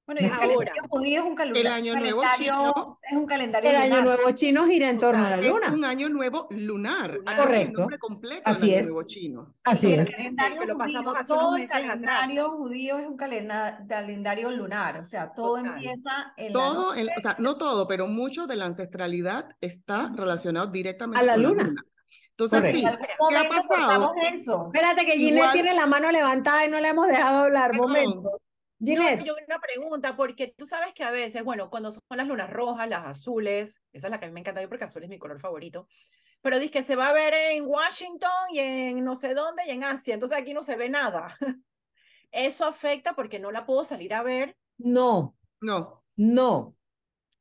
Bueno, 0.10 0.22
y 0.22 0.26
el 0.26 0.32
Ahora. 0.32 0.48
calendario 0.48 0.84
judío 0.90 1.20
es 1.22 1.26
un 1.28 1.36
calendario, 1.36 1.62
El 1.70 1.76
año 1.76 1.96
nuevo 2.00 2.22
calendario- 2.22 2.74
chino- 2.74 3.00
es 3.12 3.16
un 3.16 3.26
calendario 3.28 3.70
El 3.70 3.76
año 3.76 3.90
lunar. 3.90 4.04
nuevo 4.06 4.32
chino 4.32 4.66
gira 4.66 4.90
en 4.90 5.00
torno 5.00 5.20
a 5.24 5.30
la 5.30 5.36
Total, 5.36 5.46
Es 5.46 5.54
luna. 5.54 5.74
un 5.76 5.86
año 5.86 6.10
nuevo 6.10 6.48
lunar. 6.50 7.14
Lunar. 7.14 7.20
El 7.28 7.38
Correcto. 7.38 7.80
nombre 7.82 8.00
completo 8.00 8.42
Así 8.46 8.72
año 8.72 8.80
es. 8.80 8.86
nuevo 8.88 9.04
chino. 9.04 9.54
Así 9.64 9.94
el 9.94 10.00
es. 10.00 10.10
calendario 10.10 10.66
lo 10.66 10.78
pasamos 10.80 11.14
judío, 11.16 11.26
todo 11.28 11.56
el 11.58 11.62
meses 11.62 11.76
atrás. 11.76 11.90
calendario 11.92 12.50
judío 12.54 12.98
es 12.98 13.06
un 13.06 13.18
calendario 13.18 14.50
lunar, 14.50 14.98
o 14.98 15.06
sea, 15.06 15.32
todo 15.32 15.58
Total. 15.58 15.74
empieza 15.76 16.34
en 16.38 16.48
la 16.48 16.54
Todo, 16.54 16.90
noche. 16.90 17.02
el- 17.02 17.10
o 17.16 17.22
sea, 17.22 17.36
no 17.38 17.58
todo, 17.60 17.88
pero 17.88 18.08
mucho 18.08 18.48
de 18.48 18.56
la 18.56 18.66
ancestralidad 18.66 19.50
está 19.62 20.12
relacionado 20.16 20.66
directamente 20.72 21.20
A 21.20 21.24
la 21.24 21.34
con 21.36 21.44
luna. 21.44 21.74
Entonces, 22.32 22.60
Correcto. 22.62 22.80
sí, 22.80 22.84
En 22.86 22.88
algún 22.88 23.30
¿qué 23.30 23.38
ha 23.38 23.50
pasado? 23.50 24.14
eso. 24.34 24.72
Espérate 24.74 25.06
que 25.06 25.12
Ginette 25.18 25.36
Igual- 25.36 25.54
tiene 25.54 25.74
la 25.76 25.86
mano 25.86 26.10
levantada 26.10 26.66
y 26.66 26.70
no 26.70 26.80
le 26.80 26.88
hemos 26.88 27.06
dejado 27.08 27.44
hablar. 27.44 27.72
Perdón. 27.72 27.88
Momento. 27.92 28.42
No, 28.80 28.92
Ginette, 28.92 29.26
yo 29.26 29.36
una 29.46 29.60
pregunta, 29.60 30.16
porque 30.16 30.54
tú 30.58 30.66
sabes 30.66 30.94
que 30.94 31.04
a 31.04 31.12
veces, 31.12 31.44
bueno, 31.44 31.70
cuando 31.70 31.92
son 31.92 32.02
las 32.12 32.28
lunas 32.28 32.50
rojas, 32.50 32.88
las 32.90 33.06
azules, 33.06 33.82
esa 33.92 34.08
es 34.08 34.12
la 34.12 34.20
que 34.20 34.26
a 34.26 34.30
mí 34.30 34.34
me 34.34 34.40
encanta 34.40 34.62
yo 34.62 34.70
porque 34.70 34.86
azul 34.86 35.04
es 35.04 35.10
mi 35.10 35.20
color 35.20 35.40
favorito, 35.40 35.88
pero 36.42 36.60
dice 36.60 36.72
que 36.72 36.84
se 36.84 36.96
va 36.96 37.10
a 37.10 37.14
ver 37.14 37.34
en 37.34 37.66
Washington 37.66 38.30
y 38.52 38.60
en 38.60 39.04
no 39.04 39.16
sé 39.18 39.34
dónde 39.34 39.64
y 39.68 39.72
en 39.72 39.84
Asia, 39.84 40.14
entonces 40.14 40.38
aquí 40.38 40.54
no 40.54 40.64
se 40.64 40.78
ve 40.78 40.88
nada. 40.90 41.36
Eso 42.32 42.66
afecta 42.66 43.14
porque 43.14 43.40
no 43.40 43.52
la 43.52 43.66
puedo 43.66 43.84
salir 43.84 44.14
a 44.14 44.24
ver. 44.24 44.56
no, 44.78 45.36
No, 45.62 46.04
no. 46.16 46.76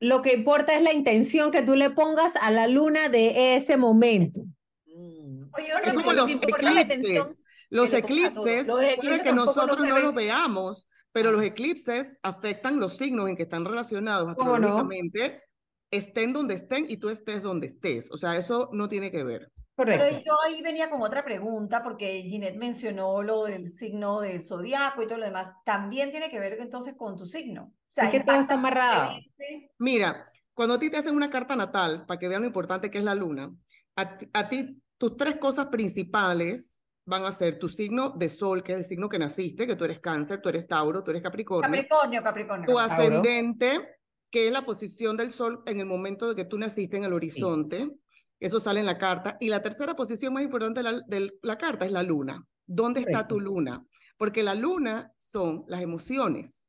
Lo 0.01 0.23
que 0.23 0.33
importa 0.35 0.75
es 0.77 0.83
la 0.83 0.93
intención 0.93 1.51
que 1.51 1.63
tú 1.63 1.75
le 1.75 1.91
pongas 1.91 2.37
a 2.37 2.51
la 2.53 2.69
luna 2.69 3.09
de 3.09 3.57
ese 3.57 3.77
momento. 3.77 4.43
Mm. 4.87 5.51
Oye, 5.53 5.73
es 5.85 5.95
como 5.95 6.13
los 6.13 6.31
eclipses. 6.31 7.39
Los 7.71 7.93
eclipses, 7.93 8.67
Los 8.67 8.83
eclipses 8.83 9.23
que 9.23 9.33
no 9.33 9.45
nosotros 9.45 9.81
no 9.81 9.95
ven. 9.97 10.05
los 10.05 10.15
veamos, 10.15 10.87
pero 11.13 11.33
los 11.33 11.43
eclipses 11.43 12.19
afectan 12.23 12.79
los 12.81 12.97
signos 12.97 13.29
en 13.29 13.37
que 13.37 13.43
están 13.45 13.65
relacionados 13.65 14.35
¿Cómo 14.37 14.59
no? 14.59 14.79
astrológicamente, 14.79 15.43
estén 15.91 16.33
donde 16.33 16.55
estén 16.55 16.87
y 16.89 16.99
tú 16.99 17.09
estés 17.09 17.43
donde 17.43 17.67
estés. 17.67 18.11
O 18.13 18.17
sea, 18.19 18.37
eso 18.37 18.69
no 18.73 18.89
tiene 18.89 19.11
que 19.11 19.25
ver. 19.25 19.51
Pero 19.85 19.93
Correcto. 19.99 20.23
yo 20.27 20.33
ahí 20.45 20.61
venía 20.61 20.91
con 20.91 21.01
otra 21.03 21.25
pregunta, 21.25 21.83
porque 21.85 22.23
Ginette 22.23 22.57
mencionó 22.57 23.23
lo 23.23 23.45
del 23.45 23.69
signo 23.71 24.21
del 24.21 24.43
zodiaco 24.43 25.03
y 25.03 25.07
todo 25.07 25.19
lo 25.19 25.25
demás. 25.25 25.55
También 25.65 26.11
tiene 26.11 26.31
que 26.31 26.41
ver 26.41 26.55
entonces 26.61 26.95
con 26.97 27.17
tu 27.17 27.27
signo. 27.27 27.63
O 27.65 27.73
sea, 27.89 28.05
Es 28.07 28.11
que 28.11 28.21
todo 28.21 28.41
está 28.41 28.55
amarrado. 28.55 29.15
diferente. 29.15 29.73
Mira, 29.79 30.29
cuando 30.53 30.75
a 30.75 30.79
ti 30.81 30.91
te 30.91 30.97
hacen 30.97 31.15
una 31.15 31.31
carta 31.31 31.55
natal, 31.55 32.05
para 32.07 32.19
que 32.19 32.27
vean 32.29 32.43
lo 32.43 32.49
importante 32.49 32.91
que 32.91 32.99
es 32.99 33.05
la 33.05 33.15
luna, 33.15 33.55
a, 33.97 34.19
a 34.33 34.49
ti 34.49 34.83
tus 34.99 35.17
tres 35.17 35.37
cosas 35.37 35.67
principales 35.67 36.81
van 37.09 37.25
a 37.25 37.33
ser 37.33 37.59
tu 37.59 37.69
signo 37.69 38.11
de 38.11 38.29
sol, 38.29 38.63
que 38.63 38.73
es 38.73 38.79
el 38.79 38.85
signo 38.85 39.09
que 39.09 39.19
naciste, 39.19 39.67
que 39.67 39.77
tú 39.77 39.85
eres 39.85 39.99
cáncer, 39.99 40.43
tú 40.43 40.51
eres 40.51 40.67
tauro, 40.67 41.03
tú 41.03 41.11
eres 41.11 41.23
capricornio, 41.23 41.63
Capricornio, 41.63 42.23
Capricornio. 42.23 42.67
tu 42.67 42.79
ascendente, 42.79 43.97
que 44.31 44.47
es 44.47 44.53
la 44.53 44.67
posición 44.67 45.17
del 45.17 45.31
sol 45.31 45.63
en 45.65 45.81
el 45.81 45.87
momento 45.87 46.29
de 46.29 46.37
que 46.37 46.45
tú 46.45 46.59
naciste 46.59 46.99
en 46.99 47.05
el 47.05 47.15
horizonte, 47.15 47.91
eso 48.39 48.61
sale 48.61 48.81
en 48.81 48.87
la 48.87 48.99
carta, 48.99 49.39
y 49.41 49.49
la 49.49 49.63
tercera 49.63 49.97
posición 49.97 50.35
más 50.35 50.43
importante 50.43 50.83
de 50.83 50.93
la, 50.93 51.01
de 51.07 51.33
la 51.43 51.57
carta 51.57 51.87
es 51.87 51.93
la 51.93 52.03
luna. 52.03 52.47
¿Dónde 52.67 53.01
está 53.01 53.27
tu 53.27 53.41
luna? 53.41 53.83
Porque 54.19 54.43
la 54.43 54.55
luna 54.55 55.11
son 55.17 55.65
las 55.67 55.81
emociones. 55.81 56.67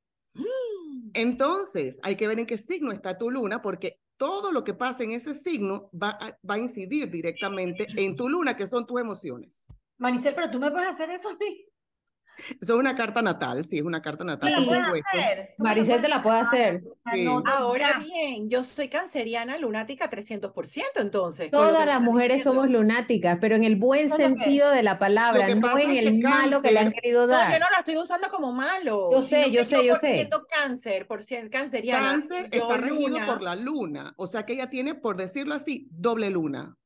Entonces, 1.13 1.99
hay 2.01 2.15
que 2.15 2.27
ver 2.29 2.39
en 2.39 2.45
qué 2.45 2.57
signo 2.57 2.93
está 2.93 3.17
tu 3.17 3.29
luna, 3.29 3.61
porque 3.61 3.99
todo 4.15 4.53
lo 4.53 4.63
que 4.63 4.73
pasa 4.73 5.03
en 5.03 5.11
ese 5.11 5.33
signo 5.33 5.89
va 5.91 6.11
a, 6.11 6.37
va 6.49 6.53
a 6.55 6.59
incidir 6.59 7.09
directamente 7.09 7.87
en 7.97 8.15
tu 8.15 8.29
luna, 8.29 8.55
que 8.55 8.67
son 8.67 8.85
tus 8.85 9.01
emociones. 9.01 9.67
Maricel, 9.99 10.33
pero 10.33 10.49
tú 10.49 10.59
me 10.59 10.71
puedes 10.71 10.89
hacer 10.89 11.09
eso 11.11 11.29
a 11.29 11.33
mí. 11.33 11.65
Eso 12.61 12.73
es 12.73 12.79
una 12.79 12.95
carta 12.95 13.21
natal, 13.21 13.65
sí, 13.65 13.77
es 13.77 13.83
una 13.83 14.01
carta 14.01 14.23
natal, 14.23 14.65
la 14.65 15.45
Maricel 15.57 16.01
te 16.01 16.07
la 16.07 16.23
puede 16.23 16.39
hacer. 16.39 16.83
Sí. 17.13 17.21
Anota 17.21 17.51
Ahora 17.51 17.99
bien, 17.99 18.49
yo 18.49 18.63
soy 18.63 18.87
canceriana 18.87 19.57
lunática 19.57 20.09
300%, 20.09 20.83
entonces. 21.01 21.51
Todas 21.51 21.85
las 21.85 22.01
mujeres 22.01 22.37
diciendo. 22.37 22.61
somos 22.61 22.71
lunáticas, 22.71 23.37
pero 23.41 23.55
en 23.55 23.63
el 23.63 23.75
buen 23.75 24.09
sentido 24.09 24.71
de 24.71 24.83
la 24.83 24.99
palabra, 24.99 25.47
no 25.53 25.77
en 25.77 25.89
que 25.91 25.99
el 25.99 26.19
malo 26.19 26.61
que 26.61 26.71
le 26.71 26.79
han 26.79 26.91
querido 26.93 27.27
No, 27.27 27.33
dar. 27.33 27.51
yo 27.51 27.59
no 27.59 27.65
la 27.71 27.79
estoy 27.79 27.97
usando 27.97 28.29
como 28.29 28.53
malo. 28.53 29.09
Yo 29.11 29.21
sé, 29.21 29.51
yo 29.51 29.65
sé, 29.65 29.85
yo 29.85 29.93
por 29.93 30.01
sé. 30.01 30.13
siendo 30.13 30.45
cáncer, 30.45 31.07
por 31.07 31.23
ser 31.23 31.49
canceriana. 31.49 32.11
Cáncer 32.11 32.47
está 32.51 32.77
regido 32.77 33.17
por 33.25 33.41
la 33.41 33.55
luna, 33.55 34.13
o 34.15 34.27
sea 34.27 34.45
que 34.45 34.53
ella 34.53 34.69
tiene, 34.69 34.95
por 34.95 35.17
decirlo 35.17 35.55
así, 35.55 35.89
doble 35.91 36.29
luna. 36.29 36.78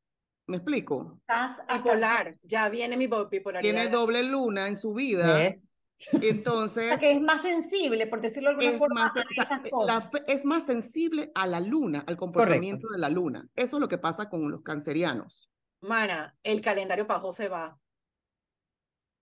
¿Me 0.47 0.57
explico? 0.57 1.19
Estás 1.21 1.61
bipolar. 1.71 2.37
Ya 2.43 2.69
viene 2.69 2.97
mi 2.97 3.07
bipolaridad. 3.07 3.61
Tiene 3.61 3.87
doble 3.89 4.23
luna 4.23 4.67
en 4.67 4.75
su 4.75 4.93
vida, 4.93 5.37
o 6.13 6.17
entonces 6.21 6.85
sea, 6.89 6.97
que 6.99 7.11
es 7.13 7.21
más 7.21 7.41
sensible, 7.41 8.07
por 8.07 8.19
decirlo 8.19 8.49
de 8.49 8.55
alguna 8.55 8.71
es 8.71 8.77
forma, 8.77 9.03
más, 9.03 9.15
a 9.15 9.19
o 9.21 9.33
sea, 9.33 9.43
estas 9.43 9.59
cosas. 9.69 9.95
la 9.95 10.01
fe- 10.01 10.23
es 10.27 10.43
más 10.45 10.65
sensible 10.65 11.31
a 11.33 11.47
la 11.47 11.59
luna, 11.61 12.03
al 12.07 12.17
comportamiento 12.17 12.89
de 12.89 12.99
la 12.99 13.09
luna. 13.09 13.47
Eso 13.55 13.77
es 13.77 13.81
lo 13.81 13.87
que 13.87 13.97
pasa 13.97 14.29
con 14.29 14.51
los 14.51 14.61
cancerianos. 14.63 15.49
Mana, 15.81 16.37
el 16.43 16.61
calendario 16.61 17.07
pajo 17.07 17.31
se 17.33 17.47
va. 17.49 17.77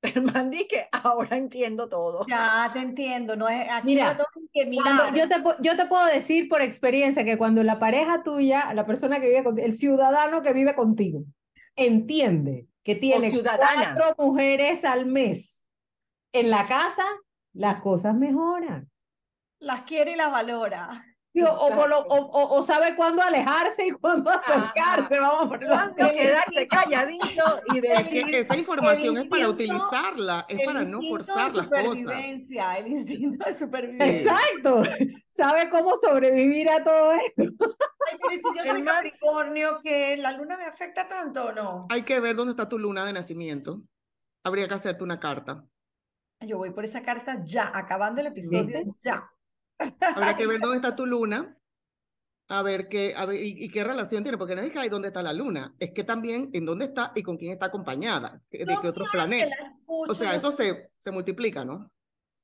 El 0.01 0.23
man 0.23 0.49
que 0.51 0.87
ahora 0.91 1.37
entiendo 1.37 1.87
todo. 1.87 2.25
Ya 2.27 2.71
te 2.73 2.79
entiendo, 2.79 3.35
no 3.35 3.47
es 3.47 3.67
aquí 3.69 3.93
Mira, 3.93 4.17
que 4.51 4.65
mirar. 4.65 5.13
yo, 5.15 5.27
te, 5.27 5.35
yo 5.61 5.75
te 5.77 5.85
puedo 5.85 6.05
decir 6.07 6.49
por 6.49 6.61
experiencia 6.61 7.23
que 7.23 7.37
cuando 7.37 7.63
la 7.63 7.77
pareja 7.77 8.23
tuya, 8.23 8.73
la 8.73 8.85
persona 8.85 9.19
que 9.19 9.27
vive 9.27 9.43
contigo, 9.43 9.65
el 9.65 9.73
ciudadano 9.73 10.41
que 10.41 10.53
vive 10.53 10.75
contigo, 10.75 11.23
entiende 11.75 12.67
que 12.83 12.95
tiene 12.95 13.31
cuatro 13.31 14.15
mujeres 14.17 14.83
al 14.85 15.05
mes 15.05 15.65
en 16.33 16.49
la 16.49 16.65
casa, 16.67 17.05
las 17.53 17.81
cosas 17.81 18.15
mejoran. 18.15 18.89
Las 19.59 19.83
quiere 19.83 20.13
y 20.13 20.15
las 20.15 20.31
valora. 20.31 21.03
Digo, 21.33 21.47
o, 21.49 21.69
por 21.69 21.87
lo- 21.89 21.95
Exacto. 22.01 22.13
o- 22.15 22.25
o- 22.31 22.59
o 22.59 22.63
sabe 22.63 22.93
cuándo 22.95 23.21
alejarse 23.21 23.87
y 23.87 23.91
cuándo 23.91 24.29
acercarse, 24.29 25.17
vamos 25.17 25.45
a 25.45 25.49
ponerlo 25.49 25.75
así. 25.75 25.93
Cuando 25.95 26.13
quedarse 26.13 26.67
calladito 26.67 27.43
y 27.73 27.77
Es 27.77 27.81
decir, 27.83 28.25
que 28.25 28.39
esa 28.39 28.57
información 28.57 29.17
es 29.17 29.27
para 29.29 29.47
utilizarla, 29.47 30.45
es 30.49 30.59
para 30.65 30.83
no 30.83 31.01
forzar 31.01 31.55
las 31.55 31.67
cosas. 31.67 31.99
supervivencia, 31.99 32.77
El 32.77 32.87
instinto 32.87 33.45
de 33.45 33.53
supervivencia. 33.53 34.33
Exacto, 34.33 34.81
sabe 35.29 35.69
cómo 35.69 35.95
sobrevivir 36.01 36.69
a 36.69 36.83
todo 36.83 37.13
esto. 37.13 37.43
Ay, 38.09 38.17
pero 38.21 38.33
¿y 38.33 38.37
si 38.37 38.43
yo 38.57 38.63
El 38.63 38.69
soy 38.71 38.83
Capricornio, 38.83 39.79
que 39.81 40.17
la 40.17 40.33
luna 40.33 40.57
me 40.57 40.65
afecta 40.65 41.07
tanto 41.07 41.45
o 41.45 41.51
no? 41.53 41.85
Hay 41.89 42.03
que 42.03 42.19
ver 42.19 42.35
dónde 42.35 42.51
está 42.51 42.67
tu 42.67 42.77
luna 42.77 43.05
de 43.05 43.13
nacimiento. 43.13 43.81
Habría 44.43 44.67
que 44.67 44.73
hacerte 44.73 45.01
una 45.03 45.19
carta. 45.21 45.63
Yo 46.41 46.57
voy 46.57 46.71
por 46.71 46.83
esa 46.83 47.01
carta 47.03 47.41
ya, 47.45 47.71
acabando 47.73 48.19
el 48.19 48.27
episodio 48.27 48.65
¿Viste? 48.79 48.91
ya. 49.03 49.29
Habría 50.13 50.35
que 50.35 50.47
ver 50.47 50.59
dónde 50.61 50.77
está 50.77 50.95
tu 50.95 51.05
luna, 51.05 51.57
a 52.49 52.61
ver 52.63 52.89
qué, 52.89 53.13
a 53.15 53.25
ver, 53.25 53.41
y, 53.41 53.55
y 53.65 53.69
qué 53.69 53.83
relación 53.83 54.23
tiene, 54.23 54.37
porque 54.37 54.55
no 54.55 54.61
es 54.61 54.71
que 54.71 54.79
hay 54.79 54.89
dónde 54.89 55.07
está 55.09 55.23
la 55.23 55.33
luna, 55.33 55.75
es 55.79 55.91
que 55.91 56.03
también 56.03 56.49
en 56.53 56.65
dónde 56.65 56.85
está 56.85 57.11
y 57.15 57.23
con 57.23 57.37
quién 57.37 57.51
está 57.53 57.67
acompañada, 57.67 58.41
de 58.51 58.59
Yo 58.59 58.81
qué 58.81 58.89
sí, 58.89 58.99
la 59.13 59.55
escucho, 59.67 60.11
O 60.11 60.15
sea, 60.15 60.35
eso 60.35 60.51
sí- 60.51 60.57
se, 60.57 60.91
se 60.99 61.11
multiplica, 61.11 61.63
¿no? 61.63 61.91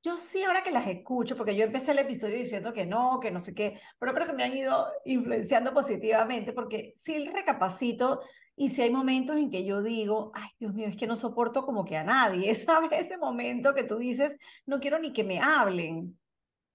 Yo 0.03 0.15
sí, 0.17 0.43
ahora 0.43 0.63
que 0.63 0.71
las 0.71 0.87
escucho, 0.87 1.35
porque 1.35 1.55
yo 1.55 1.65
empecé 1.65 1.91
el 1.91 1.99
episodio 1.99 2.37
diciendo 2.37 2.71
que 2.71 2.85
no, 2.85 3.19
que 3.19 3.31
no 3.31 3.41
sé 3.41 3.53
qué, 3.53 3.77
pero 3.99 4.13
creo 4.13 4.27
que 4.27 4.33
me 4.33 4.43
han 4.43 4.55
ido 4.55 4.87
influenciando 5.03 5.73
positivamente, 5.73 6.53
porque 6.53 6.93
sí 6.95 7.25
recapacito 7.27 8.21
y 8.55 8.69
si 8.69 8.83
hay 8.83 8.89
momentos 8.91 9.35
en 9.37 9.49
que 9.51 9.65
yo 9.65 9.81
digo, 9.81 10.31
ay, 10.33 10.49
Dios 10.59 10.73
mío, 10.73 10.87
es 10.87 10.95
que 10.95 11.07
no 11.07 11.15
soporto 11.17 11.65
como 11.65 11.83
que 11.83 11.97
a 11.97 12.03
nadie, 12.03 12.55
¿sabes? 12.55 12.89
Ese 12.93 13.17
momento 13.17 13.73
que 13.73 13.83
tú 13.83 13.97
dices, 13.97 14.37
no 14.65 14.79
quiero 14.79 14.97
ni 14.99 15.11
que 15.13 15.23
me 15.25 15.39
hablen. 15.41 16.17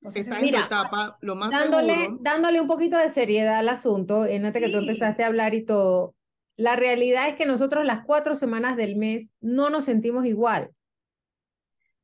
No 0.02 0.10
sé 0.10 0.16
si 0.16 0.20
Estás 0.30 0.42
me- 0.42 0.48
en 0.48 0.54
tu 0.54 0.60
etapa, 0.60 1.16
lo 1.20 1.34
más 1.34 1.50
dándole, 1.50 1.94
seguro. 1.94 2.18
dándole 2.22 2.60
un 2.60 2.66
poquito 2.66 2.98
de 2.98 3.08
seriedad 3.10 3.58
al 3.58 3.68
asunto, 3.68 4.26
en 4.26 4.44
antes 4.44 4.62
que 4.62 4.68
tú 4.68 4.78
empezaste 4.78 5.22
a 5.22 5.28
hablar 5.28 5.54
y 5.54 5.64
todo, 5.64 6.14
la 6.56 6.76
realidad 6.76 7.28
es 7.28 7.36
que 7.36 7.46
nosotros 7.46 7.84
las 7.84 8.04
cuatro 8.04 8.34
semanas 8.34 8.76
del 8.76 8.96
mes 8.96 9.34
no 9.40 9.70
nos 9.70 9.84
sentimos 9.84 10.26
igual. 10.26 10.70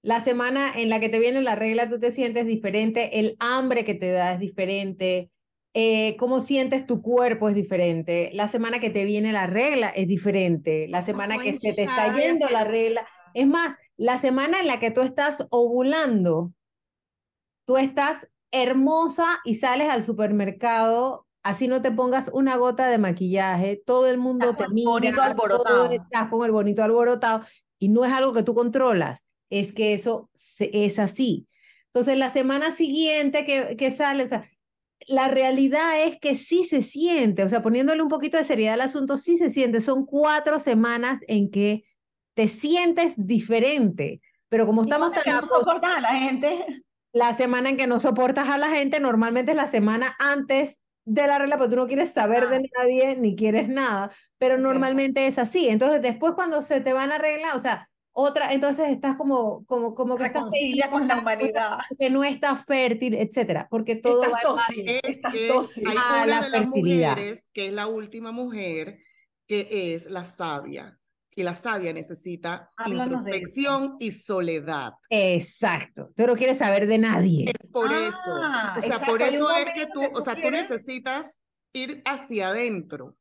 La 0.00 0.20
semana 0.20 0.72
en 0.76 0.90
la 0.90 1.00
que 1.00 1.08
te 1.08 1.18
viene 1.18 1.42
la 1.42 1.56
regla, 1.56 1.88
tú 1.88 1.98
te 1.98 2.10
sientes 2.12 2.46
diferente, 2.46 3.18
el 3.18 3.36
hambre 3.40 3.84
que 3.84 3.94
te 3.94 4.10
da 4.12 4.32
es 4.32 4.38
diferente, 4.40 5.30
eh, 5.74 6.16
cómo 6.18 6.40
sientes 6.40 6.86
tu 6.86 7.02
cuerpo 7.02 7.48
es 7.48 7.54
diferente, 7.54 8.30
la 8.32 8.48
semana 8.48 8.78
que 8.80 8.90
te 8.90 9.04
viene 9.04 9.32
la 9.32 9.46
regla 9.46 9.88
es 9.88 10.06
diferente, 10.06 10.86
la 10.88 11.02
semana 11.02 11.38
que 11.42 11.52
se 11.52 11.72
te 11.72 11.82
está 11.82 12.16
yendo 12.16 12.48
la 12.48 12.64
regla. 12.64 13.06
Es 13.34 13.46
más, 13.46 13.76
la 13.96 14.18
semana 14.18 14.60
en 14.60 14.66
la 14.68 14.78
que 14.78 14.90
tú 14.92 15.00
estás 15.02 15.46
ovulando, 15.50 16.52
tú 17.68 17.76
estás 17.76 18.30
hermosa 18.50 19.26
y 19.44 19.56
sales 19.56 19.90
al 19.90 20.02
supermercado, 20.02 21.26
así 21.42 21.68
no 21.68 21.82
te 21.82 21.90
pongas 21.90 22.30
una 22.32 22.56
gota 22.56 22.86
de 22.86 22.96
maquillaje, 22.96 23.82
todo 23.84 24.06
el 24.08 24.16
mundo 24.16 24.52
Estás 24.52 24.68
te 24.68 24.72
mira, 24.72 25.36
todo 25.50 25.90
estás 25.90 26.28
con 26.30 26.46
el 26.46 26.50
bonito 26.50 26.82
alborotado 26.82 27.44
y 27.78 27.90
no 27.90 28.06
es 28.06 28.12
algo 28.14 28.32
que 28.32 28.42
tú 28.42 28.54
controlas, 28.54 29.28
es 29.50 29.74
que 29.74 29.92
eso 29.92 30.30
se- 30.32 30.70
es 30.72 30.98
así. 30.98 31.46
Entonces, 31.88 32.16
la 32.16 32.30
semana 32.30 32.72
siguiente 32.72 33.44
que, 33.44 33.76
que 33.76 33.90
sale, 33.90 34.22
o 34.22 34.26
sea, 34.26 34.48
la 35.06 35.28
realidad 35.28 36.02
es 36.04 36.18
que 36.18 36.36
sí 36.36 36.64
se 36.64 36.82
siente, 36.82 37.44
o 37.44 37.50
sea, 37.50 37.60
poniéndole 37.60 38.02
un 38.02 38.08
poquito 38.08 38.38
de 38.38 38.44
seriedad 38.44 38.74
al 38.74 38.80
asunto, 38.80 39.18
sí 39.18 39.36
se 39.36 39.50
siente, 39.50 39.82
son 39.82 40.06
cuatro 40.06 40.58
semanas 40.58 41.20
en 41.28 41.50
que 41.50 41.84
te 42.32 42.48
sientes 42.48 43.12
diferente, 43.18 44.22
pero 44.48 44.64
como 44.64 44.84
¿Y 44.84 44.90
estamos 44.90 45.12
tan 45.12 45.42
no 45.42 45.46
soportas 45.46 45.98
a 45.98 46.00
la 46.00 46.14
gente? 46.14 46.64
La 47.12 47.32
semana 47.34 47.70
en 47.70 47.76
que 47.76 47.86
no 47.86 48.00
soportas 48.00 48.48
a 48.48 48.58
la 48.58 48.70
gente, 48.70 49.00
normalmente 49.00 49.52
es 49.52 49.56
la 49.56 49.66
semana 49.66 50.14
antes 50.18 50.82
de 51.04 51.26
la 51.26 51.38
regla, 51.38 51.56
porque 51.56 51.70
tú 51.70 51.76
no 51.76 51.86
quieres 51.86 52.12
saber 52.12 52.48
de 52.48 52.68
nadie 52.76 53.16
ni 53.16 53.34
quieres 53.34 53.68
nada, 53.68 54.10
pero 54.36 54.58
normalmente 54.58 55.26
es 55.26 55.38
así. 55.38 55.68
Entonces, 55.68 56.02
después 56.02 56.34
cuando 56.34 56.60
se 56.62 56.80
te 56.80 56.92
van 56.92 57.12
a 57.12 57.18
regla, 57.18 57.54
o 57.54 57.60
sea, 57.60 57.88
otra, 58.12 58.52
entonces 58.52 58.90
estás 58.90 59.16
como, 59.16 59.64
como, 59.66 59.94
como 59.94 60.16
que 60.16 60.26
estás 60.26 60.44
con 60.90 61.06
la 61.06 61.18
humanidad. 61.20 61.78
que 61.98 62.10
no 62.10 62.24
estás 62.24 62.64
fértil, 62.64 63.14
etcétera, 63.14 63.68
porque 63.70 63.96
todo 63.96 64.24
estás 64.24 64.42
va 64.54 64.62
estás 65.02 65.32
tóxico. 65.46 65.88
hay 65.90 65.96
a 65.96 66.24
una 66.24 66.26
la 66.26 66.40
de 66.40 66.50
las 66.50 66.50
fertilidad. 66.50 67.10
mujeres, 67.16 67.48
que 67.52 67.66
es 67.68 67.72
la 67.72 67.86
última 67.86 68.32
mujer, 68.32 68.98
que 69.46 69.94
es 69.94 70.06
la 70.10 70.24
sabia. 70.24 70.97
Y 71.38 71.44
la 71.44 71.54
sabia 71.54 71.92
necesita 71.92 72.72
Háblanos 72.76 73.06
introspección 73.22 73.96
y 74.00 74.10
soledad. 74.10 74.94
Exacto. 75.08 76.10
Tú 76.16 76.26
no 76.26 76.34
quieres 76.34 76.58
saber 76.58 76.88
de 76.88 76.98
nadie. 76.98 77.52
Es 77.56 77.68
por 77.68 77.88
Ah, 77.92 78.08
eso. 78.08 78.18
O 78.32 78.80
sea, 78.80 78.88
exacto, 78.88 79.06
por 79.06 79.22
eso 79.22 79.50
es 79.52 79.66
que 79.72 79.86
tú, 79.86 80.00
que 80.00 80.06
o 80.08 80.10
tú 80.14 80.20
sea, 80.22 80.34
tú 80.34 80.40
quieres- 80.40 80.68
necesitas 80.68 81.40
ir 81.72 82.02
hacia 82.04 82.48
adentro 82.48 83.16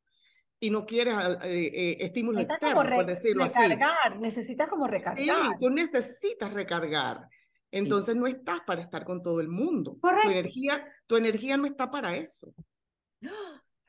y 0.59 0.71
no 0.71 0.87
quieres 0.87 1.13
eh, 1.43 1.71
eh, 1.71 1.97
estímulo 1.99 2.39
externo, 2.39 2.81
por 2.95 3.05
decirlo 3.05 3.43
así. 3.43 3.59
recargar, 3.67 4.19
necesitas 4.19 4.67
como 4.67 4.85
Sí, 4.85 4.91
recargar. 4.93 5.59
tú 5.59 5.69
necesitas 5.69 6.51
recargar. 6.51 7.27
Entonces 7.69 8.15
no 8.15 8.25
estás 8.25 8.61
para 8.65 8.81
estar 8.81 9.05
con 9.05 9.21
todo 9.21 9.41
el 9.41 9.49
mundo. 9.49 9.95
Correcto. 10.01 10.23
Tu 10.29 10.31
energía, 10.31 10.87
tu 11.05 11.17
energía 11.17 11.55
no 11.57 11.67
está 11.67 11.91
para 11.91 12.15
eso. 12.15 12.51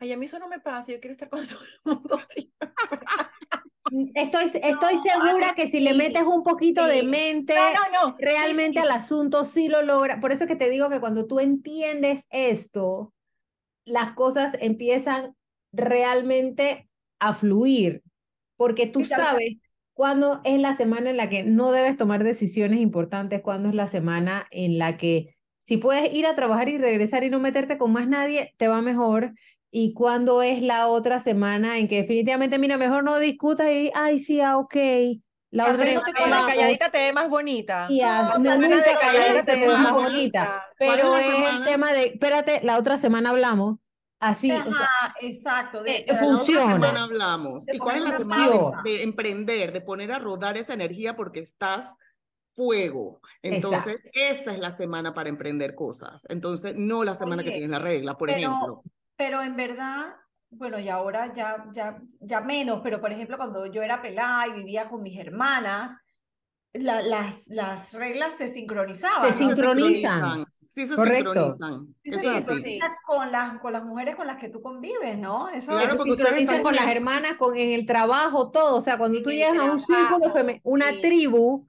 Ay, 0.00 0.12
a 0.12 0.18
mí 0.18 0.26
eso 0.26 0.38
no 0.38 0.48
me 0.48 0.60
pasa, 0.60 0.92
yo 0.92 1.00
quiero 1.00 1.12
estar 1.12 1.30
con 1.30 1.40
todo 1.48 1.60
el 1.62 1.94
mundo 1.94 2.14
así. 2.16 2.52
Estoy, 4.14 4.44
estoy 4.44 4.94
No, 4.94 5.02
segura 5.02 5.54
que 5.54 5.68
si 5.68 5.80
le 5.80 5.94
metes 5.94 6.24
un 6.24 6.42
poquito 6.42 6.84
de 6.86 7.02
mente, 7.04 7.54
No, 7.54 7.60
no, 7.92 8.10
no. 8.10 8.16
sí, 8.16 8.24
realmente 8.24 8.80
sí. 8.80 8.86
al 8.86 8.90
asunto 8.90 9.44
sí 9.44 9.68
lo 9.68 9.82
logra. 9.82 10.20
Por 10.20 10.32
eso 10.32 10.44
es 10.44 10.48
que 10.48 10.56
te 10.56 10.70
digo 10.70 10.88
que 10.90 11.00
cuando 11.00 11.26
tú 11.26 11.40
entiendes 11.40 12.26
esto, 12.30 13.12
las 13.84 14.12
cosas 14.14 14.56
empiezan 14.60 15.34
realmente 15.72 16.88
a 17.18 17.34
fluir, 17.34 18.02
porque 18.56 18.86
tú 18.86 19.04
sabes 19.04 19.56
cuándo 19.92 20.40
es 20.44 20.60
la 20.60 20.76
semana 20.76 21.10
en 21.10 21.16
la 21.16 21.28
que 21.28 21.42
no 21.42 21.72
debes 21.72 21.96
tomar 21.96 22.24
decisiones 22.24 22.80
importantes, 22.80 23.42
cuándo 23.42 23.68
es 23.68 23.74
la 23.74 23.88
semana 23.88 24.46
en 24.50 24.78
la 24.78 24.96
que 24.96 25.36
si 25.58 25.76
puedes 25.76 26.12
ir 26.14 26.26
a 26.26 26.34
trabajar 26.34 26.68
y 26.68 26.78
regresar 26.78 27.24
y 27.24 27.30
no 27.30 27.40
meterte 27.40 27.78
con 27.78 27.92
más 27.92 28.08
nadie, 28.08 28.54
te 28.56 28.68
va 28.68 28.80
mejor. 28.82 29.34
Y 29.70 29.92
cuándo 29.94 30.42
es 30.42 30.62
la 30.62 30.88
otra 30.88 31.20
semana 31.20 31.78
en 31.78 31.88
que 31.88 31.96
definitivamente, 32.02 32.58
mira, 32.58 32.78
mejor 32.78 33.04
no 33.04 33.18
discutas 33.18 33.68
y, 33.70 33.90
ay, 33.94 34.18
sí, 34.18 34.40
ah, 34.40 34.56
ok. 34.58 34.74
La 35.50 35.68
otra 35.68 35.84
semana 35.86 36.06
porque 36.06 36.20
la 36.20 36.24
hablamos. 36.24 36.46
calladita 36.46 36.90
te 36.90 36.98
ve 36.98 37.12
más 37.12 37.28
bonita. 37.28 37.88
Y 37.90 38.00
a- 38.02 38.22
La 38.22 38.34
no, 38.34 38.40
semana 38.40 38.76
nunca 38.76 38.90
de 38.92 38.98
calladita 38.98 39.44
te 39.44 39.56
ve 39.56 39.68
más 39.68 39.82
más 39.82 39.92
bonita. 39.92 40.44
bonita. 40.44 40.64
¿Cuál 40.78 40.98
es 41.00 41.04
Pero 41.04 41.12
la 41.12 41.18
es 41.20 41.26
el 41.26 41.32
semana? 41.32 41.64
tema 41.64 41.92
de, 41.92 42.04
espérate, 42.06 42.60
la 42.64 42.78
otra 42.78 42.98
semana 42.98 43.30
hablamos. 43.30 43.78
Así, 44.20 44.50
o 44.66 44.74
sea, 44.74 44.88
Ajá, 45.00 45.14
exacto. 45.20 45.82
De, 45.82 45.92
eh, 45.92 46.04
de 46.06 46.12
la 46.12 46.18
La 46.20 46.26
otra 46.42 46.60
funciona. 46.60 46.64
semana 46.72 47.04
hablamos. 47.04 47.64
De 47.66 47.74
¿Y 47.74 47.78
cuál 47.78 47.96
es 47.96 48.02
la 48.02 48.12
semana 48.12 48.48
de, 48.48 48.58
de 48.82 49.02
emprender, 49.02 49.72
de 49.72 49.80
poner 49.80 50.12
a 50.12 50.18
rodar 50.18 50.56
esa 50.56 50.74
energía 50.74 51.16
porque 51.16 51.40
estás 51.40 51.94
fuego? 52.54 53.20
Entonces, 53.42 54.00
esa 54.14 54.52
es 54.52 54.58
la 54.60 54.70
semana 54.70 55.14
para 55.14 55.28
emprender 55.30 55.74
cosas. 55.74 56.24
Entonces, 56.28 56.74
no 56.76 57.04
la 57.04 57.14
semana 57.14 57.42
que 57.44 57.50
Oye, 57.50 57.58
tienes 57.58 57.70
la 57.70 57.78
regla, 57.80 58.16
por 58.18 58.30
pero, 58.30 58.40
ejemplo. 58.40 58.82
Pero 59.18 59.42
en 59.42 59.56
verdad, 59.56 60.14
bueno, 60.50 60.78
y 60.80 60.88
ahora 60.88 61.34
ya, 61.34 61.66
ya, 61.74 62.00
ya 62.20 62.40
menos, 62.40 62.80
pero 62.82 63.02
por 63.02 63.12
ejemplo, 63.12 63.36
cuando 63.36 63.66
yo 63.66 63.82
era 63.82 64.00
pelada 64.02 64.48
y 64.48 64.54
vivía 64.54 64.88
con 64.88 65.02
mis 65.02 65.18
hermanas, 65.18 65.94
la- 66.72 67.02
las, 67.02 67.48
las 67.48 67.92
reglas 67.94 68.36
se 68.38 68.48
sincronizaban. 68.48 69.32
Se 69.36 69.44
¿no? 69.44 69.50
sincronizan. 69.50 70.44
Sí, 70.68 70.86
se 70.86 70.96
Correcto. 70.96 71.32
sincronizan. 71.32 71.94
Sí, 72.04 72.10
Eso 72.10 72.20
se 72.20 72.38
es 72.38 72.48
así. 72.48 72.78
con 73.06 73.32
las, 73.32 73.58
con 73.60 73.72
las 73.72 73.84
mujeres 73.84 74.16
con 74.16 74.26
las 74.26 74.36
que 74.38 74.50
tú 74.50 74.62
convives, 74.62 75.18
¿no? 75.18 75.48
Eso 75.48 75.72
Claro, 75.72 75.96
se 75.96 76.02
sincronizan 76.04 76.62
con 76.62 76.74
las 76.76 76.86
hermanas, 76.88 77.36
con, 77.38 77.56
en 77.56 77.72
el 77.72 77.86
trabajo, 77.86 78.50
todo. 78.50 78.76
O 78.76 78.80
sea, 78.82 78.98
cuando 78.98 79.22
tú 79.22 79.30
llegas 79.30 79.58
a 79.58 79.64
un 79.64 79.80
círculo 79.80 80.32
femenino, 80.32 80.62
una 80.64 80.92
sí. 80.92 81.00
tribu, 81.00 81.66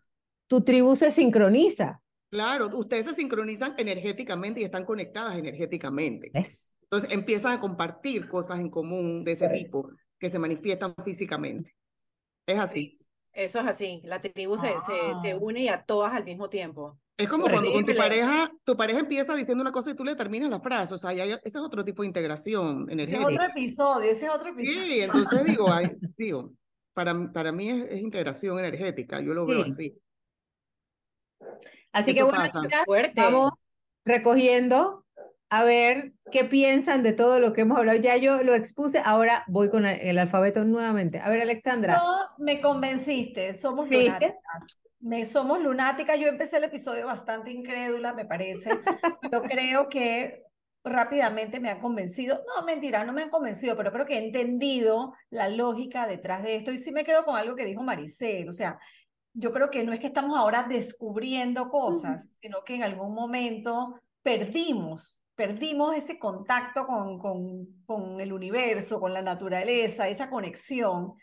tu 0.48 0.62
tribu 0.64 0.96
se 0.98 1.12
sincroniza. 1.12 2.02
Claro, 2.30 2.68
ustedes 2.78 3.06
se 3.06 3.14
sincronizan 3.16 3.74
energéticamente 3.78 4.62
y 4.62 4.64
están 4.66 4.86
conectadas 4.86 5.38
energéticamente. 5.38 6.30
¿Ves? 6.34 6.79
Entonces 6.92 7.14
empiezan 7.16 7.54
a 7.54 7.60
compartir 7.62 8.28
cosas 8.28 8.60
en 8.60 8.70
común 8.70 9.24
de 9.24 9.34
ese 9.34 9.48
tipo 9.50 9.90
que 10.20 10.30
se 10.30 10.40
manifiestan 10.40 10.96
físicamente. 11.04 11.76
Es 12.48 12.58
así. 12.58 12.98
Eso 13.32 13.60
es 13.60 13.68
así. 13.68 14.02
La 14.06 14.20
tribu 14.20 14.58
se, 14.58 14.68
se, 14.70 15.22
se 15.22 15.32
Ah. 15.32 15.38
une 15.40 15.62
y 15.62 15.68
a 15.68 15.84
todas 15.84 16.14
al 16.14 16.26
mismo 16.26 16.50
tiempo. 16.50 17.00
Es 17.16 17.28
como 17.30 17.44
cuando 17.50 17.72
con 17.72 17.86
tu 17.86 17.96
pareja, 17.96 18.52
tu 18.64 18.76
pareja 18.76 19.02
empieza 19.02 19.36
diciendo 19.36 19.62
una 19.62 19.72
cosa 19.72 19.92
y 19.92 19.94
tú 19.94 20.04
le 20.04 20.16
terminas 20.16 20.50
la 20.50 20.62
frase. 20.62 20.96
O 20.96 20.98
sea, 20.98 21.14
ya- 21.14 21.26
ya- 21.26 21.36
ese 21.44 21.58
es 21.60 21.64
otro 21.64 21.86
tipo 21.86 22.02
de 22.02 22.08
integración 22.08 22.90
Ese 22.90 23.04
es 23.04 23.10
energética. 23.12 23.28
otro 23.44 23.44
episodio, 23.44 24.10
ese 24.12 24.26
es 24.26 24.32
otro 24.32 24.50
episodio. 24.50 24.82
Sí, 24.82 25.02
entonces 25.02 25.44
digo, 25.46 25.72
ay, 25.72 25.92
digo, 26.18 26.54
para, 26.94 27.32
para 27.32 27.52
mí 27.52 27.70
es, 27.70 27.92
es 27.92 28.00
integración 28.02 28.58
energética, 28.58 29.20
yo 29.22 29.34
lo 29.34 29.46
veo 29.46 29.64
Sí. 29.66 29.70
así. 29.70 30.02
Así 31.92 32.14
que 32.14 32.20
Eso 32.20 32.30
bueno, 32.30 32.44
pasa. 32.46 32.62
chicas, 32.62 32.82
Fuerte. 32.86 33.14
vamos 33.22 33.52
recogiendo 34.06 35.06
a 35.50 35.64
ver 35.64 36.14
qué 36.32 36.46
piensan 36.46 37.04
de 37.04 37.14
todo 37.14 37.40
lo 37.40 37.54
que 37.54 37.62
hemos 37.62 37.78
hablado. 37.78 38.00
Ya 38.00 38.18
yo 38.18 38.44
lo 38.44 38.54
expuse, 38.54 39.02
ahora 39.04 39.44
voy 39.48 39.70
con 39.70 39.86
el, 39.86 40.18
alfabeto 40.18 40.64
nuevamente. 40.64 41.20
A 41.20 41.30
ver, 41.30 41.42
Alexandra. 41.42 41.98
No, 41.98 42.18
me 42.38 42.62
convenciste, 42.62 43.54
somos 43.54 43.90
¿Viste? 43.90 44.06
lunáticas. 44.06 44.80
Me, 45.00 45.26
somos 45.26 45.62
lunáticas. 45.62 46.20
Yo 46.20 46.28
empecé 46.28 46.58
el 46.58 46.66
episodio 46.66 47.06
bastante 47.06 47.52
incrédula, 47.52 48.14
me 48.14 48.26
parece. 48.26 48.70
Yo 49.32 49.42
creo 49.42 49.90
que 49.90 50.44
rápidamente 50.84 51.60
me 51.60 51.70
han 51.70 51.80
convencido. 51.80 52.44
No, 52.56 52.66
mentira, 52.66 53.04
no 53.04 53.14
me 53.14 53.24
han 53.24 53.30
convencido, 53.30 53.76
pero 53.76 53.92
creo 53.92 54.06
que 54.06 54.16
he 54.16 54.26
entendido 54.26 55.14
la 55.30 55.50
lógica 55.50 56.06
detrás 56.06 56.44
de 56.44 56.58
esto. 56.58 56.72
Y 56.72 56.78
sí 56.78 56.92
me 56.92 57.04
quedo 57.04 57.26
con 57.26 57.38
algo 57.38 57.56
que 57.56 57.66
dijo 57.66 57.82
Maricel. 57.82 58.50
O 58.50 58.54
sea, 58.54 58.78
yo 59.34 59.52
creo 59.52 59.70
que 59.72 59.84
no 59.84 59.94
es 59.94 60.00
que 60.00 60.08
estamos 60.08 60.38
ahora 60.38 60.64
descubriendo 60.64 61.70
cosas, 61.70 62.30
sino 62.42 62.64
que 62.64 62.76
en 62.76 62.84
algún 62.84 63.14
momento 63.14 64.00
perdimos, 64.22 65.19
perdimos 65.40 65.96
ese 65.96 66.20
contacto 66.20 66.86
con, 66.86 67.18
con, 67.18 67.66
con 67.86 68.20
el 68.20 68.34
universo, 68.34 69.00
con 69.00 69.14
la 69.14 69.22
naturaleza, 69.22 70.10
esa 70.10 70.30
conexión 70.30 71.14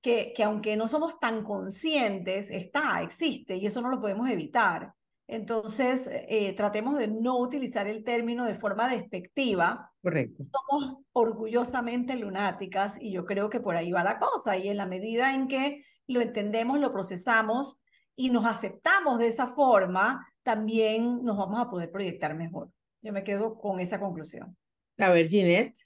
que, 0.00 0.32
que 0.34 0.44
aunque 0.44 0.78
no 0.78 0.88
somos 0.88 1.18
tan 1.18 1.44
conscientes, 1.44 2.50
está, 2.50 3.02
existe 3.02 3.56
y 3.56 3.66
eso 3.66 3.82
no 3.82 3.90
lo 3.90 4.00
podemos 4.00 4.30
evitar. 4.30 4.94
Entonces, 5.26 6.08
eh, 6.10 6.54
tratemos 6.56 6.96
de 6.96 7.08
no 7.08 7.36
utilizar 7.36 7.86
el 7.86 8.02
término 8.02 8.46
de 8.46 8.54
forma 8.54 8.88
despectiva. 8.88 9.92
Correcto. 10.00 10.42
Somos 10.44 11.02
orgullosamente 11.12 12.16
lunáticas 12.16 12.96
y 12.98 13.12
yo 13.12 13.26
creo 13.26 13.50
que 13.50 13.60
por 13.60 13.76
ahí 13.76 13.92
va 13.92 14.02
la 14.02 14.18
cosa. 14.18 14.56
Y 14.56 14.70
en 14.70 14.78
la 14.78 14.86
medida 14.86 15.34
en 15.34 15.48
que 15.48 15.82
lo 16.06 16.22
entendemos, 16.22 16.80
lo 16.80 16.94
procesamos 16.94 17.78
y 18.14 18.30
nos 18.30 18.46
aceptamos 18.46 19.18
de 19.18 19.26
esa 19.26 19.48
forma, 19.48 20.26
también 20.42 21.22
nos 21.22 21.36
vamos 21.36 21.60
a 21.60 21.68
poder 21.68 21.92
proyectar 21.92 22.34
mejor. 22.34 22.70
Yo 23.02 23.12
me 23.12 23.24
quedo 23.24 23.58
con 23.58 23.80
esa 23.80 24.00
conclusión. 24.00 24.56
A 24.98 25.10
ver, 25.10 25.28
Ginette. 25.28 25.76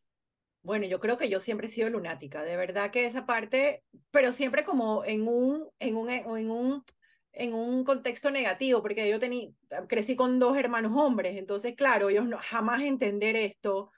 Bueno, 0.63 0.87
yo 0.87 1.01
creo 1.01 1.17
que 1.17 1.31
yo 1.31 1.41
siempre 1.41 1.67
he 1.67 1.71
sido 1.71 1.89
lunática, 1.89 2.43
de 2.43 2.57
verdad 2.57 2.91
que 2.91 3.07
esa 3.07 3.25
parte, 3.25 3.83
pero 4.11 4.31
siempre 4.33 4.63
como 4.63 5.05
en 5.05 5.27
un, 5.27 5.67
en 5.79 5.97
un, 5.97 6.11
en 6.11 6.51
un, 6.51 6.85
en 7.33 7.55
un 7.55 7.83
contexto 7.83 8.31
negativo, 8.31 8.83
porque 8.83 9.09
yo 9.09 9.19
tení, 9.19 9.57
crecí 9.89 10.17
con 10.17 10.39
dos 10.39 10.59
hermanos 10.59 10.93
hombres, 10.95 11.39
entonces, 11.39 11.75
claro, 11.75 12.11
ellos 12.11 12.29
no, 12.29 12.39
jamás 12.43 12.83
entender 12.83 13.37
esto. 13.37 13.91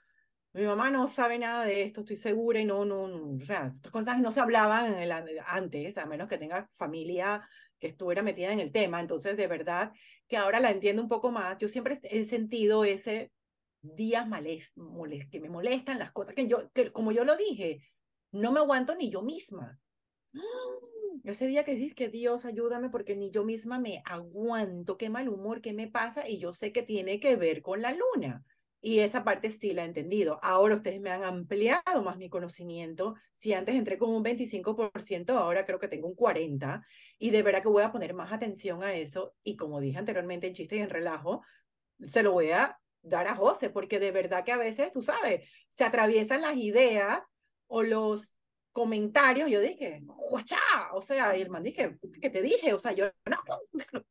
Mi 0.53 0.63
mamá 0.63 0.89
no 0.89 1.07
sabe 1.09 1.37
nada 1.37 1.65
de 1.65 1.81
esto, 1.81 2.01
estoy 2.01 2.15
segura, 2.15 2.59
y 2.61 2.65
no, 2.65 2.85
no, 2.85 3.07
no, 3.07 3.35
o 3.35 3.45
sea, 3.45 3.65
estas 3.65 3.91
cosas 3.91 4.19
no 4.19 4.31
se 4.31 4.39
hablaban 4.39 4.93
en 4.93 4.99
el, 4.99 5.11
antes, 5.45 5.97
a 5.97 6.05
menos 6.05 6.29
que 6.29 6.37
tenga 6.37 6.67
familia 6.71 7.41
que 7.83 7.89
estuviera 7.89 8.23
metida 8.23 8.53
en 8.53 8.61
el 8.61 8.71
tema, 8.71 9.01
entonces, 9.01 9.35
de 9.35 9.47
verdad, 9.47 9.91
que 10.29 10.37
ahora 10.37 10.61
la 10.61 10.71
entiendo 10.71 11.01
un 11.01 11.09
poco 11.09 11.31
más. 11.31 11.57
Yo 11.57 11.67
siempre 11.67 11.99
he 12.03 12.23
sentido 12.23 12.85
ese 12.85 13.29
días 13.81 14.25
molest, 14.25 15.29
que 15.29 15.41
me 15.41 15.49
molestan 15.49 15.99
las 15.99 16.13
cosas 16.13 16.33
que 16.33 16.47
yo, 16.47 16.71
que 16.71 16.93
como 16.93 17.11
yo 17.11 17.25
lo 17.25 17.35
dije, 17.35 17.81
no 18.31 18.53
me 18.53 18.61
aguanto 18.61 18.95
ni 18.95 19.09
yo 19.09 19.21
misma. 19.21 19.77
Ese 21.25 21.47
día 21.47 21.65
que 21.65 21.75
dices 21.75 21.93
que 21.93 22.07
Dios 22.07 22.45
ayúdame 22.45 22.89
porque 22.89 23.17
ni 23.17 23.31
yo 23.31 23.43
misma 23.43 23.79
me 23.79 24.01
aguanto, 24.05 24.97
qué 24.97 25.09
mal 25.09 25.27
humor, 25.27 25.61
qué 25.61 25.73
me 25.73 25.89
pasa 25.89 26.29
y 26.29 26.37
yo 26.39 26.53
sé 26.53 26.71
que 26.71 26.83
tiene 26.83 27.19
que 27.19 27.35
ver 27.35 27.61
con 27.61 27.81
la 27.81 27.93
luna. 27.93 28.45
Y 28.85 28.99
esa 28.99 29.23
parte 29.23 29.49
sí 29.49 29.71
la 29.71 29.83
he 29.83 29.85
entendido. 29.85 30.41
Ahora 30.43 30.75
ustedes 30.75 30.99
me 30.99 31.09
han 31.09 31.23
ampliado 31.23 32.03
más 32.03 32.17
mi 32.17 32.29
conocimiento. 32.29 33.15
Si 33.31 33.53
antes 33.53 33.75
entré 33.75 33.97
con 33.97 34.09
un 34.09 34.21
25%, 34.21 35.29
ahora 35.37 35.63
creo 35.63 35.79
que 35.79 35.87
tengo 35.87 36.09
un 36.09 36.17
40%. 36.17 36.83
Y 37.17 37.29
de 37.29 37.43
verdad 37.43 37.61
que 37.61 37.69
voy 37.69 37.83
a 37.83 37.93
poner 37.93 38.13
más 38.13 38.33
atención 38.33 38.83
a 38.83 38.93
eso. 38.93 39.35
Y 39.41 39.55
como 39.55 39.79
dije 39.79 39.99
anteriormente 39.99 40.47
en 40.47 40.53
chiste 40.53 40.75
y 40.75 40.79
en 40.79 40.89
relajo, 40.89 41.43
se 42.05 42.23
lo 42.23 42.33
voy 42.33 42.51
a 42.51 42.77
dar 43.01 43.25
a 43.27 43.35
José, 43.35 43.69
porque 43.69 43.99
de 43.99 44.11
verdad 44.11 44.43
que 44.43 44.51
a 44.51 44.57
veces, 44.57 44.91
tú 44.91 45.01
sabes, 45.01 45.49
se 45.69 45.85
atraviesan 45.85 46.41
las 46.41 46.57
ideas 46.57 47.23
o 47.67 47.83
los 47.83 48.33
comentarios. 48.73 49.49
Yo 49.49 49.61
dije, 49.61 50.01
¡guachá! 50.03 50.59
O 50.93 51.01
sea, 51.01 51.37
y 51.37 51.41
el 51.41 51.49
man 51.49 51.63
dije, 51.63 51.97
¿qué 52.21 52.29
te 52.29 52.41
dije? 52.41 52.73
O 52.73 52.79
sea, 52.79 52.91
yo 52.91 53.05
no. 53.93 54.03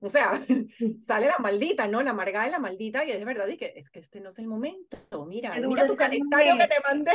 O 0.00 0.08
sea, 0.10 0.30
sale 1.02 1.26
la 1.26 1.38
maldita, 1.38 1.88
¿no? 1.88 2.02
La 2.02 2.10
amargada 2.10 2.46
y 2.48 2.50
la 2.50 2.58
maldita, 2.58 3.04
y 3.04 3.10
es 3.10 3.24
verdad, 3.24 3.46
dije, 3.46 3.78
es 3.78 3.90
que 3.90 3.98
este 3.98 4.20
no 4.20 4.30
es 4.30 4.38
el 4.38 4.46
momento. 4.46 5.26
Mira, 5.26 5.54
mira 5.54 5.86
tu 5.86 5.96
calendario 5.96 6.56
que 6.56 6.66
te 6.68 6.80
mandé. 6.88 7.12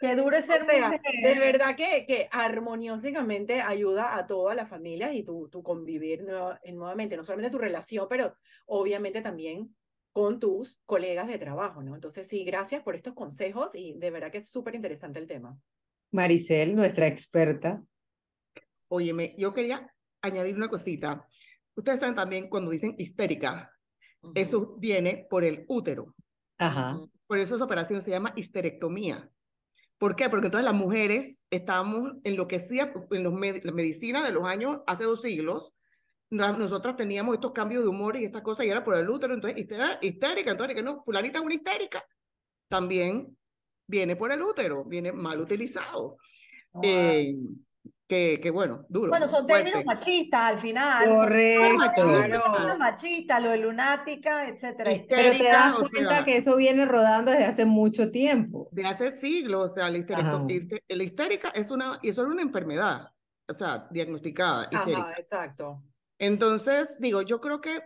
Qué 0.00 0.16
duro 0.16 0.36
es 0.36 0.44
ser 0.44 0.62
O 0.62 0.66
sea, 0.66 0.88
mujer. 0.90 1.00
de 1.22 1.38
verdad 1.38 1.76
que, 1.76 2.04
que 2.04 2.28
armoniosamente 2.32 3.60
ayuda 3.60 4.16
a 4.16 4.26
todas 4.26 4.56
las 4.56 4.68
familias 4.68 5.14
y 5.14 5.22
tu, 5.22 5.48
tu 5.48 5.62
convivir 5.62 6.24
nueva- 6.24 6.60
nuevamente, 6.72 7.16
no 7.16 7.24
solamente 7.24 7.52
tu 7.52 7.58
relación, 7.58 8.06
pero 8.10 8.34
obviamente 8.66 9.22
también 9.22 9.74
con 10.12 10.40
tus 10.40 10.78
colegas 10.84 11.28
de 11.28 11.38
trabajo, 11.38 11.82
¿no? 11.82 11.94
Entonces, 11.94 12.26
sí, 12.26 12.44
gracias 12.44 12.82
por 12.82 12.96
estos 12.96 13.14
consejos 13.14 13.74
y 13.76 13.94
de 13.94 14.10
verdad 14.10 14.30
que 14.32 14.38
es 14.38 14.48
súper 14.50 14.74
interesante 14.74 15.20
el 15.20 15.26
tema. 15.28 15.58
Maricel, 16.10 16.74
nuestra 16.74 17.06
experta. 17.06 17.82
Óyeme, 18.88 19.34
yo 19.38 19.54
quería 19.54 19.92
añadir 20.22 20.54
una 20.56 20.68
cosita. 20.68 21.26
Ustedes 21.76 22.00
saben 22.00 22.14
también 22.14 22.48
cuando 22.48 22.70
dicen 22.70 22.94
histérica, 22.98 23.70
eso 24.34 24.76
viene 24.78 25.26
por 25.28 25.44
el 25.44 25.64
útero. 25.68 26.14
Ajá. 26.58 26.98
Por 27.26 27.38
eso 27.38 27.56
esa 27.56 27.64
operación 27.64 28.00
se 28.00 28.10
llama 28.12 28.32
histerectomía. 28.36 29.30
¿Por 29.98 30.16
qué? 30.16 30.28
Porque 30.28 30.46
entonces 30.46 30.64
las 30.64 30.74
mujeres 30.74 31.42
estábamos 31.50 32.14
enloquecidas 32.24 32.90
en 33.10 33.22
los 33.22 33.32
med- 33.32 33.62
la 33.64 33.72
medicina 33.72 34.24
de 34.24 34.32
los 34.32 34.44
años, 34.44 34.78
hace 34.86 35.04
dos 35.04 35.20
siglos. 35.22 35.72
no- 36.30 36.56
Nosotras 36.56 36.96
teníamos 36.96 37.34
estos 37.34 37.52
cambios 37.52 37.82
de 37.82 37.88
humor 37.88 38.16
y 38.16 38.24
estas 38.24 38.42
cosas 38.42 38.66
y 38.66 38.70
era 38.70 38.82
por 38.82 38.96
el 38.96 39.08
útero, 39.08 39.34
entonces 39.34 39.58
histera- 39.58 39.98
histérica, 40.02 40.50
entonces 40.50 40.74
que 40.74 40.82
no, 40.82 41.02
fulanita 41.04 41.38
es 41.38 41.44
una 41.44 41.54
histérica. 41.54 42.04
También 42.68 43.36
viene 43.86 44.16
por 44.16 44.32
el 44.32 44.42
útero, 44.42 44.84
viene 44.84 45.12
mal 45.12 45.38
utilizado. 45.38 46.16
Eh, 46.82 47.36
que, 48.06 48.38
que 48.42 48.50
bueno, 48.50 48.84
duro. 48.90 49.08
Bueno, 49.08 49.28
son 49.28 49.46
términos 49.46 49.82
fuerte. 49.82 49.86
machistas 49.86 50.40
al 50.40 50.58
final. 50.58 51.06
son 51.06 51.14
Correcto. 51.16 51.76
machistas. 51.76 52.12
términos 52.20 52.78
machistas, 52.78 53.42
lo 53.42 53.50
de 53.50 53.56
lunática, 53.58 54.48
etcétera. 54.48 54.92
Histérica. 54.92 55.16
Pero 55.16 55.38
te 55.38 55.44
das 55.44 55.74
o 55.74 55.88
cuenta 55.90 56.10
sea- 56.16 56.24
que 56.24 56.36
eso 56.36 56.56
viene 56.56 56.84
rodando 56.84 57.30
desde 57.30 57.46
hace 57.46 57.64
mucho 57.64 58.10
tiempo. 58.10 58.68
de 58.72 58.84
hace 58.86 59.10
siglos, 59.10 59.70
o 59.70 59.74
sea, 59.74 59.90
la, 59.90 59.98
la 60.88 61.02
histérica 61.02 61.48
es 61.54 61.70
una, 61.70 61.98
y 62.02 62.10
eso 62.10 62.22
es 62.22 62.28
una 62.28 62.42
enfermedad, 62.42 63.08
o 63.48 63.54
sea, 63.54 63.86
diagnosticada, 63.90 64.68
histérica. 64.70 65.00
Ajá, 65.00 65.14
exacto. 65.18 65.82
Entonces, 66.18 66.96
digo, 67.00 67.22
yo 67.22 67.40
creo 67.40 67.60
que 67.60 67.80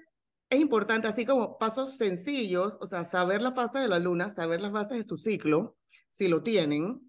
es 0.51 0.61
importante, 0.61 1.07
así 1.09 1.25
como 1.25 1.59
pasos 1.59 1.97
sencillos, 1.97 2.77
o 2.81 2.87
sea, 2.87 3.05
saber 3.05 3.41
la 3.41 3.53
fase 3.53 3.79
de 3.79 3.89
la 3.89 3.99
luna, 3.99 4.31
saber 4.31 4.61
las 4.61 4.73
bases 4.73 4.99
de 4.99 5.05
su 5.05 5.17
ciclo, 5.17 5.77
si 6.09 6.27
lo 6.29 6.43
tienen, 6.43 7.09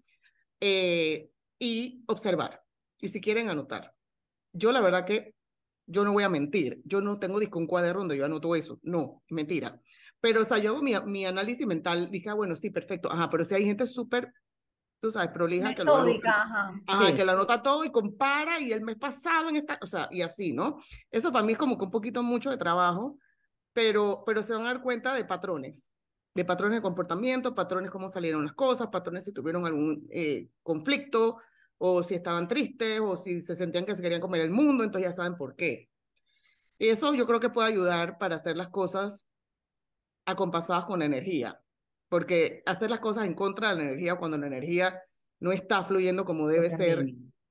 eh, 0.60 1.30
y 1.58 2.04
observar. 2.06 2.62
Y 3.00 3.08
si 3.08 3.20
quieren 3.20 3.48
anotar. 3.48 3.94
Yo 4.52 4.72
la 4.72 4.80
verdad 4.80 5.04
que 5.04 5.34
yo 5.86 6.04
no 6.04 6.12
voy 6.12 6.22
a 6.22 6.28
mentir, 6.28 6.80
yo 6.84 7.00
no 7.00 7.18
tengo 7.18 7.40
disco 7.40 7.58
un 7.58 7.66
cuaderno 7.66 8.00
donde 8.00 8.16
yo 8.16 8.24
anoto 8.24 8.54
eso, 8.54 8.78
no, 8.82 9.22
mentira. 9.28 9.80
Pero, 10.20 10.42
o 10.42 10.44
sea, 10.44 10.58
yo 10.58 10.70
hago 10.70 10.82
mi, 10.82 10.92
mi 11.06 11.26
análisis 11.26 11.66
mental, 11.66 12.10
dije, 12.10 12.28
ah, 12.30 12.34
bueno, 12.34 12.54
sí, 12.54 12.70
perfecto, 12.70 13.10
ajá, 13.10 13.28
pero 13.28 13.44
si 13.44 13.56
hay 13.56 13.64
gente 13.64 13.86
súper, 13.88 14.32
tú 15.00 15.10
sabes, 15.10 15.30
prolija, 15.30 15.74
que 15.74 15.82
lo 15.82 15.96
anota- 15.96 16.30
ajá. 16.30 16.80
Ajá, 16.86 17.06
Sí. 17.08 17.14
que 17.14 17.24
lo 17.24 17.32
anota 17.32 17.62
todo 17.62 17.84
y 17.84 17.90
compara 17.90 18.60
y 18.60 18.70
el 18.70 18.82
mes 18.82 18.96
pasado 18.98 19.48
en 19.48 19.56
esta, 19.56 19.78
o 19.82 19.86
sea, 19.86 20.08
y 20.12 20.22
así, 20.22 20.52
¿no? 20.52 20.78
Eso 21.10 21.32
para 21.32 21.44
mí 21.44 21.52
es 21.52 21.58
como 21.58 21.76
que 21.76 21.84
un 21.86 21.90
poquito 21.90 22.22
mucho 22.22 22.50
de 22.50 22.56
trabajo, 22.56 23.18
pero, 23.72 24.22
pero 24.24 24.42
se 24.44 24.52
van 24.52 24.62
a 24.62 24.66
dar 24.66 24.82
cuenta 24.82 25.14
de 25.14 25.24
patrones, 25.24 25.90
de 26.36 26.44
patrones 26.44 26.76
de 26.78 26.82
comportamiento, 26.82 27.54
patrones 27.54 27.90
cómo 27.90 28.12
salieron 28.12 28.44
las 28.44 28.54
cosas, 28.54 28.88
patrones 28.92 29.24
si 29.24 29.32
tuvieron 29.32 29.66
algún 29.66 30.06
eh, 30.12 30.48
conflicto, 30.62 31.38
o 31.82 32.02
si 32.02 32.14
estaban 32.14 32.46
tristes, 32.46 33.00
o 33.00 33.16
si 33.16 33.40
se 33.40 33.56
sentían 33.56 33.86
que 33.86 33.96
se 33.96 34.02
querían 34.02 34.20
comer 34.20 34.42
el 34.42 34.50
mundo, 34.50 34.84
entonces 34.84 35.08
ya 35.10 35.16
saben 35.16 35.36
por 35.36 35.56
qué. 35.56 35.88
Y 36.78 36.88
eso 36.88 37.14
yo 37.14 37.26
creo 37.26 37.40
que 37.40 37.48
puede 37.48 37.68
ayudar 37.68 38.18
para 38.18 38.36
hacer 38.36 38.54
las 38.56 38.68
cosas 38.68 39.26
acompasadas 40.26 40.84
con 40.84 41.00
energía, 41.02 41.60
porque 42.08 42.62
hacer 42.66 42.90
las 42.90 43.00
cosas 43.00 43.24
en 43.26 43.34
contra 43.34 43.70
de 43.70 43.76
la 43.76 43.82
energía 43.88 44.16
cuando 44.16 44.36
la 44.38 44.46
energía 44.46 45.00
no 45.40 45.52
está 45.52 45.82
fluyendo 45.84 46.24
como 46.24 46.46
debe 46.48 46.68
ser 46.68 47.06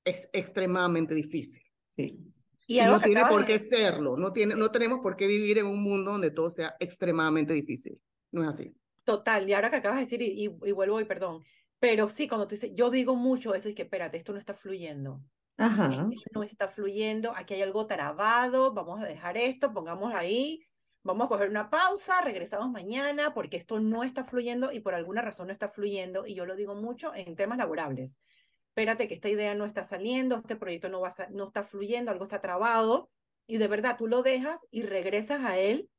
es 0.05 0.29
extremadamente 0.31 1.15
difícil. 1.15 1.63
Sí. 1.87 2.19
Y, 2.67 2.75
Y 2.75 2.79
algo 2.81 2.95
no 2.97 2.99
que 3.01 3.05
tiene 3.07 3.25
por 3.25 3.41
de- 3.41 3.47
qué 3.47 3.59
serlo, 3.59 4.15
no, 4.15 4.31
tiene, 4.31 4.53
no 4.55 4.69
tenemos 4.69 4.99
por 5.01 5.15
qué 5.15 5.25
vivir 5.25 5.57
en 5.57 5.65
un 5.65 5.81
mundo 5.81 6.11
donde 6.11 6.29
todo 6.29 6.51
sea 6.51 6.75
extremadamente 6.79 7.53
difícil. 7.53 7.99
No 8.31 8.43
es 8.43 8.49
así. 8.49 8.75
Total, 9.03 9.49
y 9.49 9.53
ahora 9.53 9.71
que 9.71 9.77
acabas 9.77 9.97
de 9.97 10.03
decir, 10.03 10.21
y, 10.21 10.45
y, 10.45 10.69
y 10.69 10.71
vuelvo 10.71 10.97
hoy, 10.97 11.05
perdón, 11.05 11.43
pero 11.79 12.09
sí, 12.09 12.27
cuando 12.27 12.47
tú 12.47 12.55
dices, 12.55 12.71
yo 12.73 12.89
digo 12.89 13.15
mucho 13.15 13.55
eso, 13.55 13.69
y 13.69 13.73
que 13.73 13.83
espérate, 13.83 14.17
esto 14.17 14.33
no 14.33 14.39
está 14.39 14.53
fluyendo. 14.53 15.21
Ajá. 15.57 15.89
Esto 15.91 16.29
no 16.33 16.43
está 16.43 16.69
fluyendo, 16.69 17.33
aquí 17.35 17.53
hay 17.53 17.61
algo 17.61 17.87
trabado, 17.87 18.73
vamos 18.73 19.01
a 19.01 19.05
dejar 19.05 19.37
esto, 19.37 19.73
pongamos 19.73 20.13
ahí, 20.13 20.61
vamos 21.03 21.25
a 21.25 21.29
coger 21.29 21.49
una 21.49 21.69
pausa, 21.69 22.21
regresamos 22.21 22.69
mañana, 22.69 23.33
porque 23.33 23.57
esto 23.57 23.79
no 23.79 24.03
está 24.03 24.23
fluyendo 24.23 24.71
y 24.71 24.79
por 24.79 24.93
alguna 24.93 25.21
razón 25.21 25.47
no 25.47 25.53
está 25.53 25.69
fluyendo, 25.69 26.25
y 26.25 26.35
yo 26.35 26.45
lo 26.45 26.55
digo 26.55 26.75
mucho 26.75 27.13
en 27.13 27.35
temas 27.35 27.57
laborables. 27.57 28.19
espérate 28.69 29.07
que 29.07 29.15
esta 29.15 29.29
idea 29.29 29.53
no 29.55 29.65
está 29.65 29.83
saliendo, 29.83 30.37
este 30.37 30.55
proyecto 30.55 30.89
no, 30.89 31.01
va 31.01 31.09
a, 31.09 31.29
no 31.29 31.47
está 31.47 31.63
fluyendo, 31.63 32.11
algo 32.11 32.23
está 32.23 32.39
trabado, 32.39 33.09
y 33.45 33.57
de 33.57 33.67
verdad 33.67 33.97
tú 33.97 34.07
lo 34.07 34.21
dejas 34.21 34.65
y 34.71 34.83
regresas 34.83 35.43
a 35.43 35.57
él 35.57 35.89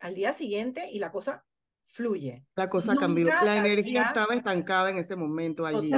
al 0.00 0.14
día 0.14 0.32
siguiente 0.32 0.88
y 0.90 0.98
la 0.98 1.10
cosa 1.10 1.44
fluye. 1.84 2.44
La 2.56 2.68
cosa 2.68 2.96
cambió, 2.96 3.26
la 3.26 3.56
energía 3.56 4.04
estaba 4.04 4.34
estancada 4.34 4.90
en 4.90 4.98
ese 4.98 5.16
momento 5.16 5.66
allí. 5.66 5.92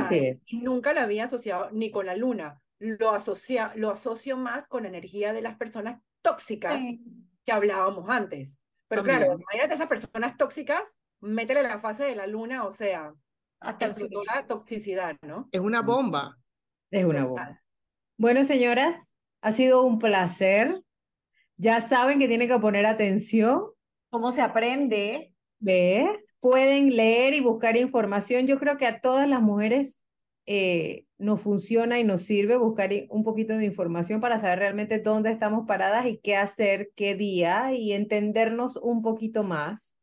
Nunca 0.52 0.92
la 0.92 1.02
había 1.02 1.24
asociado 1.24 1.70
ni 1.72 1.90
con 1.90 2.06
la 2.06 2.16
luna, 2.16 2.60
lo, 2.78 3.10
asocia, 3.10 3.72
lo 3.76 3.90
asocio 3.90 4.36
más 4.36 4.68
con 4.68 4.82
la 4.82 4.88
energía 4.88 5.32
de 5.32 5.42
las 5.42 5.56
personas 5.56 6.00
tóxicas 6.22 6.82
que 7.44 7.52
hablábamos 7.52 8.08
antes. 8.10 8.58
Pero 8.88 9.02
claro, 9.02 9.38
imagínate 9.38 9.74
esas 9.74 9.88
personas 9.88 10.36
tóxicas, 10.36 10.98
métele 11.20 11.62
la 11.62 11.78
fase 11.78 12.04
de 12.04 12.14
la 12.14 12.26
luna, 12.26 12.64
o 12.64 12.72
sea, 12.72 13.14
hasta 13.60 13.88
la 13.88 14.46
toxicidad, 14.46 15.16
¿no? 15.22 15.48
Es 15.50 15.60
una 15.60 15.82
bomba. 15.82 16.36
Es 16.90 17.04
una 17.04 17.24
bomba. 17.24 17.62
Bueno, 18.16 18.44
señoras, 18.44 19.16
ha 19.40 19.52
sido 19.52 19.82
un 19.82 19.98
placer. 19.98 20.82
Ya 21.56 21.80
saben 21.80 22.18
que 22.18 22.28
tienen 22.28 22.48
que 22.48 22.58
poner 22.58 22.86
atención. 22.86 23.64
¿Cómo 24.10 24.30
se 24.30 24.42
aprende? 24.42 25.34
¿Ves? 25.58 26.34
Pueden 26.40 26.90
leer 26.90 27.34
y 27.34 27.40
buscar 27.40 27.76
información. 27.76 28.46
Yo 28.46 28.58
creo 28.58 28.76
que 28.76 28.86
a 28.86 29.00
todas 29.00 29.28
las 29.28 29.40
mujeres 29.40 30.04
eh, 30.46 31.06
nos 31.18 31.40
funciona 31.40 31.98
y 31.98 32.04
nos 32.04 32.22
sirve 32.22 32.56
buscar 32.56 32.90
un 33.08 33.24
poquito 33.24 33.56
de 33.56 33.64
información 33.64 34.20
para 34.20 34.38
saber 34.38 34.60
realmente 34.60 35.00
dónde 35.00 35.32
estamos 35.32 35.66
paradas 35.66 36.06
y 36.06 36.18
qué 36.18 36.36
hacer, 36.36 36.92
qué 36.94 37.16
día 37.16 37.72
y 37.72 37.92
entendernos 37.92 38.76
un 38.76 39.02
poquito 39.02 39.42
más. 39.42 39.98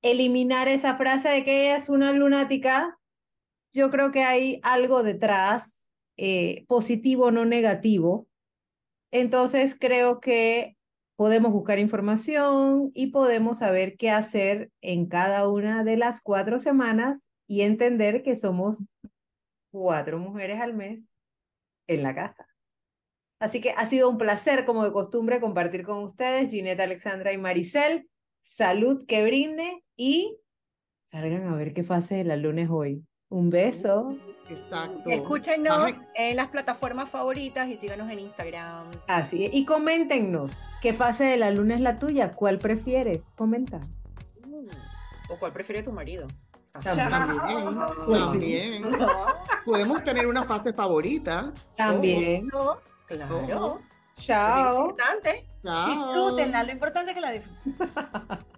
Eliminar 0.00 0.68
esa 0.68 0.96
frase 0.96 1.28
de 1.28 1.44
que 1.44 1.62
ella 1.64 1.76
es 1.76 1.88
una 1.88 2.12
lunática, 2.12 3.00
yo 3.72 3.90
creo 3.90 4.12
que 4.12 4.22
hay 4.22 4.60
algo 4.62 5.02
detrás, 5.02 5.88
eh, 6.16 6.64
positivo, 6.68 7.32
no 7.32 7.44
negativo. 7.44 8.28
Entonces 9.10 9.76
creo 9.78 10.20
que 10.20 10.77
podemos 11.18 11.50
buscar 11.50 11.80
información 11.80 12.90
y 12.94 13.08
podemos 13.08 13.58
saber 13.58 13.96
qué 13.96 14.08
hacer 14.08 14.70
en 14.80 15.08
cada 15.08 15.48
una 15.48 15.82
de 15.82 15.96
las 15.96 16.20
cuatro 16.20 16.60
semanas 16.60 17.28
y 17.48 17.62
entender 17.62 18.22
que 18.22 18.36
somos 18.36 18.88
cuatro 19.72 20.20
mujeres 20.20 20.60
al 20.60 20.74
mes 20.74 21.12
en 21.88 22.04
la 22.04 22.14
casa. 22.14 22.46
Así 23.40 23.60
que 23.60 23.70
ha 23.70 23.84
sido 23.86 24.08
un 24.08 24.16
placer, 24.16 24.64
como 24.64 24.84
de 24.84 24.92
costumbre, 24.92 25.40
compartir 25.40 25.82
con 25.82 26.04
ustedes, 26.04 26.52
Ginette, 26.52 26.82
Alexandra 26.82 27.32
y 27.32 27.38
Maricel. 27.38 28.08
Salud 28.40 29.04
que 29.04 29.24
brinde 29.24 29.80
y 29.96 30.38
salgan 31.02 31.48
a 31.48 31.56
ver 31.56 31.74
qué 31.74 31.82
fase 31.82 32.14
de 32.14 32.24
la 32.24 32.36
luna 32.36 32.62
es 32.62 32.70
hoy. 32.70 33.07
Un 33.30 33.50
beso. 33.50 34.16
Exacto. 34.48 35.10
Escúchenos 35.10 35.92
en 36.14 36.36
las 36.36 36.48
plataformas 36.48 37.10
favoritas 37.10 37.68
y 37.68 37.76
síganos 37.76 38.10
en 38.10 38.20
Instagram. 38.20 38.90
Así 39.06 39.44
es. 39.44 39.54
Y 39.54 39.66
coméntenos 39.66 40.52
qué 40.80 40.94
fase 40.94 41.24
de 41.24 41.36
la 41.36 41.50
luna 41.50 41.74
es 41.74 41.80
la 41.80 41.98
tuya. 41.98 42.32
¿Cuál 42.32 42.58
prefieres? 42.58 43.24
Comenta. 43.36 43.80
o 45.28 45.38
cuál 45.38 45.52
prefiere 45.52 45.82
tu 45.82 45.92
marido. 45.92 46.26
También. 46.82 48.82
Podemos 49.66 50.02
tener 50.02 50.26
una 50.26 50.44
fase 50.44 50.72
favorita. 50.72 51.52
También. 51.76 52.48
claro. 53.06 53.80
Chao. 54.14 54.80
Importante. 54.80 55.46
Disfrútenla, 55.62 56.62
lo 56.64 56.72
importante 56.72 57.10
es 57.10 57.14
que 57.14 57.20
la 57.20 57.30
disfruten. 57.30 57.76